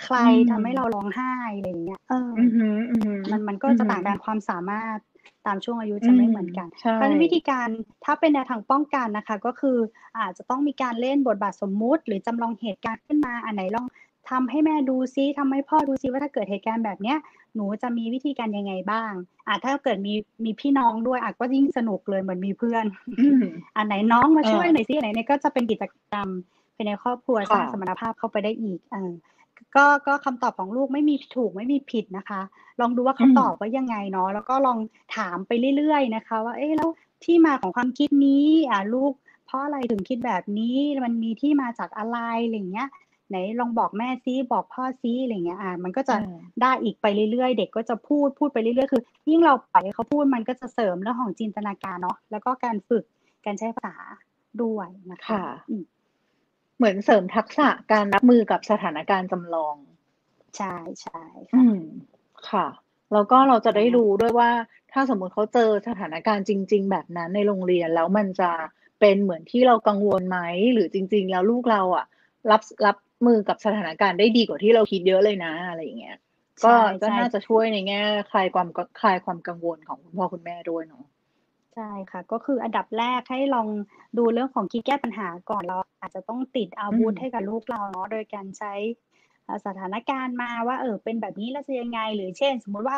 [0.04, 4.98] ใครอืมทำให้เราร้องไห้อะไรอย่างเงี้ยเออออือหืออือหือมันมันก็จะต่างกันความสามารถ
[5.46, 7.68] ตามช่วงอายุอืจะไม่เหมือนกันใช่เพราะฉะนั้นวิธีการ
[8.06, 9.78] ถ้าเป็นแนวทางป้องกันนะคะ ก็คือ
[10.18, 13.86] อาจจะต้องมีการเล่นบทบาทสมมุติ หรือจำลองเหตุการณ์ขึ้นมาอันไหนลอง
[14.30, 17.18] ทำให้แม่ดูซิทำให้พ่อดูซิว่าถ้าเกิดเหตุการณ์แบบเนี้ย
[17.56, 19.12] หนูจะมีวิธีการยังไงบ้าง
[19.48, 20.14] อะถ้าเกิดมี
[20.46, 22.86] มีพี่น้องด้วยอะก็ยิ่งสนุกเลยเหมือนมีเพื่อน
[23.20, 23.44] อืม
[23.78, 26.28] อันไหนน้องมาเออช่วยหน่อยซิอันไหนเนี่ยก็จะเป็นกิจกรรม
[26.76, 29.12] ภายในครอบครัวค่ะสร้างสมรรถภาพเข้าไปได้อีกเออ
[29.76, 32.42] ก็ก็คำตอบของลูกไม่มีถูกไม่มีผิดนะคะ
[32.82, 34.78] ลองดูว่าเขาอืมตอบว่ายังไงเนาะแล้วก็ลอง
[35.16, 36.90] ถามไปเรื่อยๆนะคะ ว่าเอ๊ะแล้ว
[37.24, 39.14] ที่มาของความคิดนี้อะลูก
[39.46, 42.88] เพราะอะไรถึงคิดแบบนี้มันมีที่มาจากอะไรอะไรอย่างเงี้ย
[43.32, 53.04] ไหนลองบอกแม่ซิบอกพ่อซิอะไรอย่างเงี้ยอะมันก็จะอ่าได้อีกไปเรื่อยๆ เด็กก็จะพูดพูดไปเรื่อยๆ คือ ยิ่งเราปล่อยให้เขาพูดมันก็จะเสริมเรื่องของจินตนาการเนาะแล้วก็การฝึก
[53.46, 53.96] การใช้ภาษา
[54.62, 55.84] ด้วยนะคะค่ะอืม
[56.78, 59.76] เหมือนเสริมทักษะการรับมือกับสถานการณ์จำลอง
[60.58, 61.22] ใช่ใช่
[61.54, 61.78] อืค่ะม
[62.50, 62.68] ค่ะ
[63.14, 64.50] แล้วก็เราจะได้นะรู้ด้วยว่า
[64.92, 68.52] ถ้าสมมุติเขาเจอสถานการณ์จริง ๆ แบบนั้นในโรงเรียนแล้วมันจะ
[69.00, 70.40] เป็นเหมือนที่เรากังวลไหม
[70.74, 72.06] หรือจริง ๆ แล้วลูกเราอะ
[72.52, 72.98] รับรับ
[73.28, 76.18] มือกับสถานการณ์ได้ดีกว่าที่เราคิดเยอะเลยนะอะไรอย่างเงี้ย
[76.66, 78.02] ก็ก็น่าจะช่วยในแง่
[78.32, 78.68] คลายความ
[79.00, 81.06] คลายความกังวลของคุณพ่อคุณแม่ด้วยเนาะ
[81.76, 83.68] ใช่ค่ะ ก็คืออันดับแรกให้ลอง
[84.18, 88.74] ดูเรื่องของคิดแก้ปัญหาก่อนเราอาจจะต้องติดอาวุธให้กับลูกเราเนาะโดยการใช้
[89.66, 92.98] สถานการณ์มาว่าเออเป็นแบบนี้แล้วจะยังไง หรือเช่น สมมุติว่า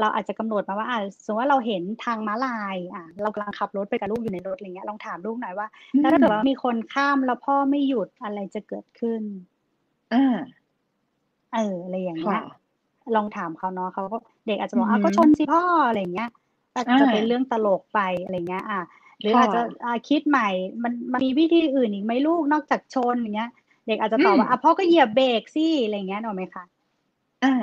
[0.00, 5.68] เราอาจจะกำหนดมาว่าอ่าสมมติว่าเราเห็นทางม้าลายอะเรากำลังขับรถไปกับลูกอยู่ในรถอะไรเงี้ยลองถามลูกหน่อยว่า
[6.02, 9.22] ถ้าเกิดว่ามีคนข้ามแล้วพ่อไม่หยุดอะไรจะเกิดขึ้น
[10.12, 10.36] อ่า
[11.54, 12.42] เออ อะไรอย่างเงี้ย
[13.14, 16.30] ลองถามเขาเนาะ เขาก็ เด็กอาจจะบอกอะก็ชนสิพ่อ อะไรเงี้ย
[16.74, 18.80] อาจจะเป็นเรื่องตลกไป อะไรเงี้ยอะ
[19.20, 19.60] หรืออาจจะ
[20.08, 20.48] คิดใหม่
[20.82, 23.50] มัน มันมีวิธีอื่นอีกไหมลูกนอกจากชน อย่างเงี้ย
[23.86, 26.64] เด็กอาจจะตอบว่าอะพ่อก็เหยียบเบรกสิ อะไรเงี้ยหนูไหมคะ
[27.44, 27.54] อ่า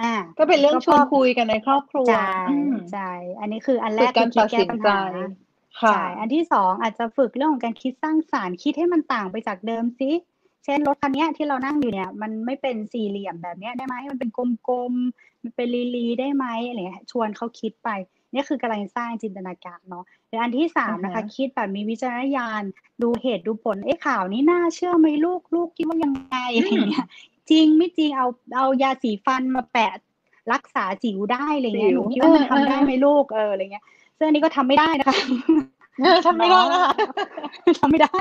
[0.00, 2.30] อ่าก็เป็นเรื่องชวนคุยกันในครอบครัวใช่
[2.92, 3.10] ใช่
[3.40, 4.98] อันนี้คืออันแรกคือคิดแก้ปัญหา
[5.90, 10.10] ใช่อันที่สองอาจจะฝึกเรื่องของการคิดสร้างสารรค์ คิดให้มันต่างไปจากเดิมสิ
[10.64, 14.30] เช่นรถคันนี้ที่เรานั่งอยู่เนี่ยมันไม่เป็นสี่เหลี่ยมแบบนี้ได้ไหมมันเป็น
[14.68, 17.88] กลมๆมันเป็นลีๆได้ไหมอะไรเงี้ยชวนเขาคิดไป
[18.32, 22.62] นี่คือกำลังสร้างจินตนาการเนาะหรืออันที่สามนะคะคิดแบบมีวิจารณญาณ
[23.02, 27.06] ดูเหตุดูผลเอ๊ะข่าวนี้น่าเชื่อไหมลูกลูกคิดว่ายังไงอะไรเงี้ย
[27.50, 29.92] จริงไม่จริงเอาเอายาสีฟันมาแปะ
[30.52, 33.84] รักษาสิวได้อะไรเงี้ยหนูคิดว่ามันทำได้ไหมลูกเอออะไรเงี้ย
[34.18, 35.16] ซึ่งอันนี้ก็ทำไม่ได้นะคะ
[36.26, 36.92] ทำไม่ได้นะคะ
[37.78, 38.16] ทำไม่ได้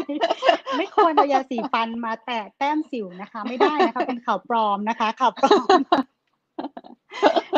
[0.78, 5.80] ไม่ควรเอายาสีฟันมาแตะแต้มสิวนะคะ ไม่ได้นะคะ เป็นข่าวปลอมนะคะข่าวปลอม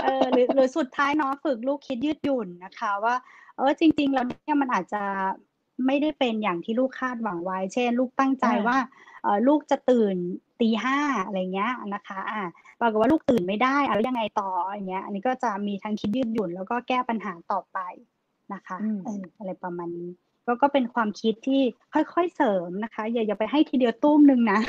[0.03, 3.15] เออหรือหรือสุดท้ายเนาะฝึกลูกคิดยืดหยุ่นนะคะ ว่า
[3.57, 5.03] เออจริง ๆ แล้วเนี่ยมันอาจจะ
[5.86, 8.78] ไม่ได้เป็นอย่างที่ลูกคาดหวังไว้ เช่น ลูกตั้งใจว่า
[9.24, 10.15] เออลูกจะตื่น
[10.59, 12.41] ตีห้าอะไรเงี้ยนะคะ อ่า
[12.82, 17.80] ปรากฏว่าลูกตื่นไม่ได้อะไรยังไงต่ออย่างเงี้ย อันนี้ก็จะมีทั้งคิดยืดหยุ่นแล้วก็แก้ปัญหาต่อไป
[18.54, 20.10] นะคะเอออะไรประมาณนี้
[20.45, 21.62] ก็ก็เป็นความคิดที่
[21.93, 24.60] ค่อยๆเสริมนะคะ อย่าอย่าไปให้ทีเดียวตุ้มนึงนะ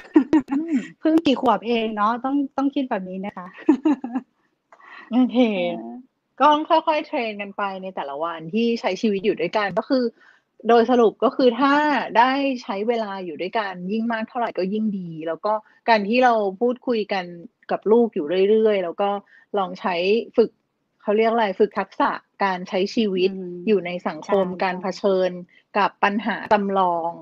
[1.01, 3.47] เพิ่งกี่ขวบเองเนาะต้องต้องคิดแบบนี้นะคะ
[5.13, 5.39] โอเค
[6.39, 10.05] ก็ต้องค่อยๆเทรนกันไปในแต่ละวันที่ใช้ชีวิตอยู่ด้วยกันก็คือ
[10.69, 11.75] โดยสรุปก็คือถ้า
[12.19, 15.53] ได้ใช้เวลาอยู่ด้วยกันยิ่งมากเท่าไหร่ก็ยิ่งดี แล้วก็
[15.89, 17.25] การที่เราพูดคุยกัน
[17.71, 19.11] กับลูกอยู่เรื่อยๆ แล้วก็
[19.59, 19.95] ลองใช้
[20.37, 20.51] ฝึก
[21.03, 22.11] เขาเรียกอะไรฝึกทักษะ
[22.45, 23.31] การใช้ชีวิต
[23.67, 25.31] อยู่ในสังคมการเผชิญ
[25.79, 27.13] กับปัญหาจำลอง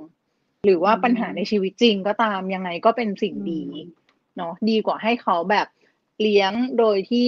[0.64, 3.64] หรือว่าปัญหาในชีวิตจริงก็ตามยังไงก็เป็นสิ่งดี
[4.36, 5.66] เนาะดีกว่าให้เขาแบบ
[6.20, 7.26] เลี้ยงโดยที่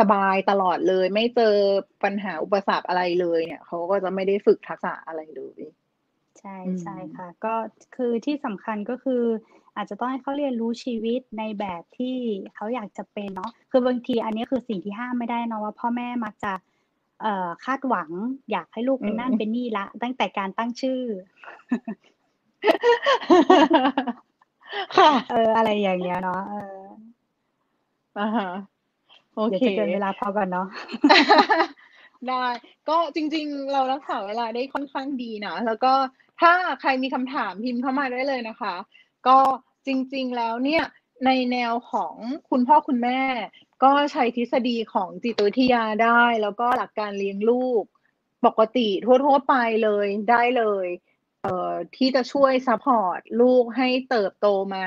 [0.00, 1.54] สบายตลอดเลย ไม่เจอ
[2.04, 5.58] ปัญหาอุปสรรคอะไรเลยเนี่ย เขาก็จะไม่ได้ฝึกทักษะอะไรเลย
[6.38, 7.54] ใช่ใช่ค่ะ ก็
[7.96, 9.22] คือที่สำคัญ ก็คือ
[9.76, 12.16] อาจจะต้องให้เขาเรียนรู้ชีวิตในแบบที่
[12.54, 16.52] เขาอยากจะเป็นเนาะ คือบางทีอันนี้ คือสิ่งที่ห้ามไม่ได้นะว่า พ่อแม่มักจะ
[17.22, 18.10] เอ่อ คาดหวัง
[18.50, 21.00] อยากให้ลูกเป็นนั่นเป็นนี่ละตั้งแต่การตั้งชื่อ
[24.96, 26.82] ค่ะ เออ อะไรอย่างเงี้ยเนาะ เออ
[28.18, 28.50] อ่าฮะ
[29.36, 30.66] โอเคเกินเวลา พอก่อนเนาะ
[32.28, 32.44] ได้
[32.88, 35.92] ก็จริง ๆ เรารักษาเวลาได้ค่อนข้างดีนะ แล้วก็
[36.40, 38.74] ถ้าใครมีคำถามพิมพ์เข้ามาได้เลยนะคะ
[39.26, 39.38] ก็
[39.86, 40.84] จริงๆแล้วเนี่ย
[41.26, 42.14] ในแนวของ
[42.50, 43.20] คุณพ่อคุณแม่
[43.84, 47.82] ก็ใช้ทฤษฎีของจิตวิทยาได้ แล้วก็หลักการเลี้ยงลูก
[48.46, 50.86] ปกติทั่วๆไปเลยได้เลย
[51.42, 54.86] เอ่อที่จะช่วย support ลูกให้เติบโตมา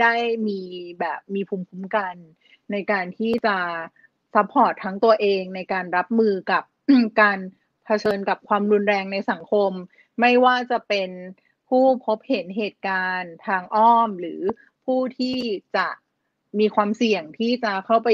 [0.00, 0.14] ได้
[0.48, 0.60] มี
[1.00, 2.14] แบบมีภูมิคุ้มกัน
[2.72, 3.56] ในการที่จะ
[4.34, 6.62] support ทั้งตัวเองในการรับมือกับ
[7.20, 7.38] การ
[7.84, 9.72] เผชิญกับความรุนแรงในสังคม
[10.20, 11.10] ไม่ว่าจะเป็น
[11.68, 14.40] ผู้พบเห็นเหตุการณ์ทางอ้อม หรือ
[14.84, 15.38] ผู้ที่
[15.76, 15.88] จะ
[16.58, 18.08] มีความเสี่ยงที่จะเข้าไป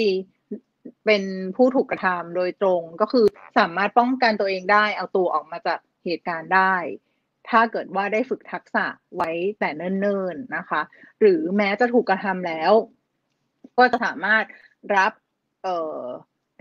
[1.07, 1.22] เป็น
[1.57, 3.26] ผู้ถูกกระทำโดยตรงก็คือ
[3.59, 6.74] สามารถป้องกันตัวเองได้ เอาตัวออกมาจากเหตุการณ์ได้
[7.48, 8.86] ถ้าเกิดว่าได้ฝึกทักษะ
[9.16, 10.82] ไว้แต่เนิ่นๆนะคะ
[11.20, 12.72] หรือแม้จะถูกกระทำแล้ว
[13.78, 14.44] ก็จะสามารถ
[14.96, 15.12] รับ
[15.62, 16.00] เอ่อ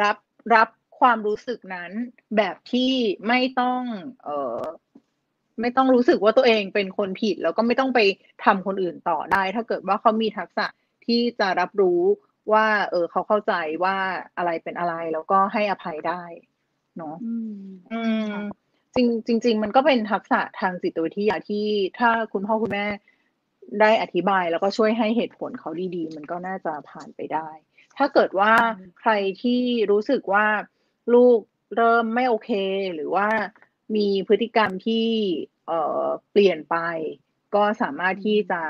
[0.04, 0.18] รับ
[0.56, 0.70] รับ
[1.00, 1.92] ความรู้สึกนั้น
[2.38, 2.94] แบบที่
[3.28, 3.82] ไม่ต้อง
[4.24, 4.62] เอ่อ
[5.62, 8.00] ไม่ต้องรู้สึกว่าตัวเองเป็นคนผิด แล้วก็ไม่ต้องไป
[8.46, 10.66] ทำคนอื่นต่อได้ ถ้าเกิดว่าเขามีทักษะ
[11.06, 12.02] ที่จะรับรู้
[12.54, 13.54] ว่า เออเขาเข้าใจ
[13.84, 13.98] ว่า
[14.38, 16.24] อะไรเป็นอะไร แล้วก็ให้อภัยได้
[16.98, 18.02] เนาะอื
[18.32, 18.36] ม
[18.96, 18.98] จ
[19.30, 21.68] ริงจริงๆมันก็เป็นทักษะทางจิตวิทยาที่
[22.00, 22.88] ถ้าคุณพ่อคุณแม่
[23.82, 27.50] ได้อธิบายแล้วก็ช่วยให้เหตุผลเขาดีๆ มันก็น่าจะผ่านไปได้
[27.98, 28.54] ถ้าเกิดว่า
[29.00, 30.46] ใครที่รู้สึกว่า
[31.14, 31.40] ลูก
[31.76, 32.52] เริ่มไม่โอเค
[32.96, 33.28] หรือว่า
[33.96, 35.08] มีพฤติกรรมที่
[35.68, 36.78] เอ่อเปลี่ยนไป
[37.56, 38.62] ก็สามารถที่จะ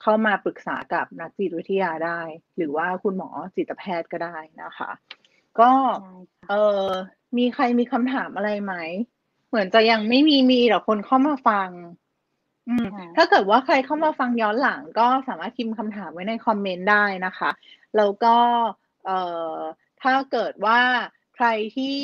[0.00, 2.20] เข้ามาปรึกษากับนักจิตวิทยาได้
[2.56, 4.90] หรือว่าคุณหมอจิตแพทย์ก็ได้นะคะ
[5.60, 5.70] ก็
[6.48, 6.86] เออ
[7.36, 8.74] มีใครมีคำถามอะไรไหม
[9.48, 11.70] เหมือนจะยังไม่มีมีแต่คนเข้ามาฟัง
[12.68, 17.50] อืมค่ะถ้าเกิดว่าใครเข้ามาฟังย้อนหลัง ก็สามารถพิมพ์คำถามไว้ในคอมเมนต์ได้นะคะ
[17.96, 18.36] แล้วก็
[19.04, 19.18] เอ่
[19.54, 19.56] อ
[20.02, 20.80] ถ้าเกิดว่า
[21.36, 21.46] ใคร
[21.76, 21.96] ที่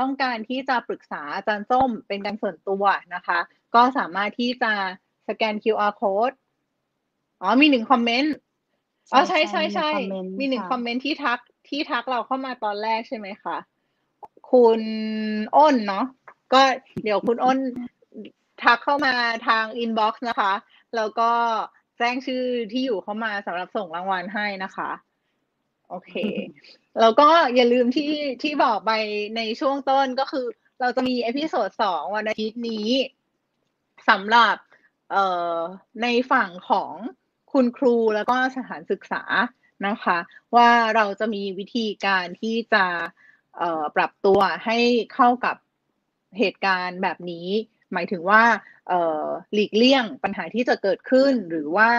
[0.00, 2.84] ต้องการที่จะปรึกษาอาจารย์ส้มเป็นการส่วนตัว
[3.14, 3.38] นะคะ
[3.74, 4.72] ก็สามารถที่จะ
[5.28, 6.34] สแกน QR code
[7.40, 8.34] อ๋อมีหนึ่ง comment
[9.12, 11.38] อ๋อใช่ใช่ใช่มี comment มีหนึ่งค่ะ comment ที่ทัก
[11.68, 13.56] ที่ทักเราเข้ามาตอนแรกใช่ไหมคะ
[14.50, 14.80] คุณ
[15.56, 16.04] อ้นเนาะ
[16.52, 16.62] ก็
[17.02, 17.58] เดี๋ยวคุณอ้น
[18.64, 19.14] ทักเข้ามา
[19.48, 20.52] ทาง inbox นะคะ
[20.96, 21.30] แล้วก็
[21.98, 24.90] แจ้งชื่อที่อยู่เข้ามาสำหรับส่งรางวัลให้นะคะ
[25.92, 26.14] โอเค
[27.00, 28.12] แล้วก็อย่าลืมที่
[28.42, 28.92] ที่บอกไป
[29.36, 30.46] ในช่วงต้นก็คือ
[30.80, 32.88] เราจะมี episode สองวันอาทิตย์นี้
[34.08, 34.56] สำหรับ
[35.10, 35.24] เอ่
[35.54, 35.56] อ
[36.02, 36.92] ในฝั่งของ
[37.52, 39.22] คุณครูแล้วก็สถานศึกษา
[39.86, 40.18] นะคะ
[40.56, 42.84] ว่าเราจะมีวิธีการที่จะ
[43.58, 44.78] เอ่อปรับตัวให้
[45.14, 45.56] เข้ากับ
[46.38, 47.48] เหตุการณ์แบบนี้
[47.92, 48.42] หมายถึงว่า
[48.88, 51.90] เอ่อหลีกเลี่ยงปัญหาที่จะเกิดขึ้นหรือว่า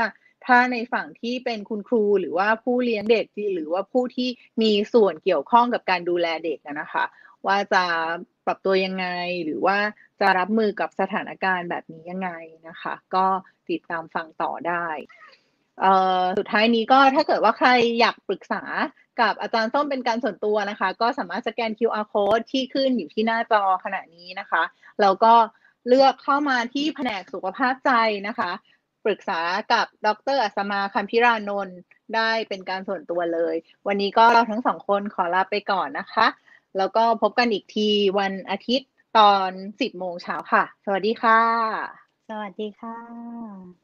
[0.46, 4.30] ถ้าในฝั่งที่เป็นคุณครูหรือว่าผู้เลี้ยงเด็กที่หรือว่าผู้ที่
[4.62, 7.06] มีส่วนเกี่ยวข้องกับการดูแลเด็กนะคะ
[7.48, 7.84] ว่าจะ
[8.46, 9.08] ปรับตัวยังไง
[9.44, 9.78] หรือว่า
[10.20, 12.30] จะรับมือกับสถานการณ์แบบนี้ยังไง
[12.68, 13.26] นะคะ ก็
[13.70, 14.88] ติดตามฟังต่อได้
[16.38, 17.70] สุดท้ายนี้ก็ถ้าเกิดว่าใคร
[18.00, 18.64] อยากปรึกษา
[19.22, 24.64] กับอาจารย์ส้มเป็นการส่วนตัวนะคะ ก็สามารถสแกน QR code ที่ขึ้นอยู่ที่หน้าจอขณะนี้นะคะ
[25.02, 25.34] แล้วก็
[25.88, 27.91] เลือกเข้ามาที่แผนกสุขภาพใจ
[28.28, 28.52] นะคะ
[29.06, 29.39] ปรึกษา
[29.74, 31.78] กับดรอัสมาคัมพิรานนท์
[32.16, 33.56] ได้เป็นการส่วนตัวเลย
[33.88, 36.28] วันนี้ก็เราทั้งสองคนขอลาไปก่อนนะคะ
[36.78, 37.89] แล้วก็พบกันอีกที
[38.20, 41.41] วันอาทิตย์ตอน 10 โมงเช้าค่ะ สวัสดีค่ะ
[42.30, 43.83] สวัสดีค่ะ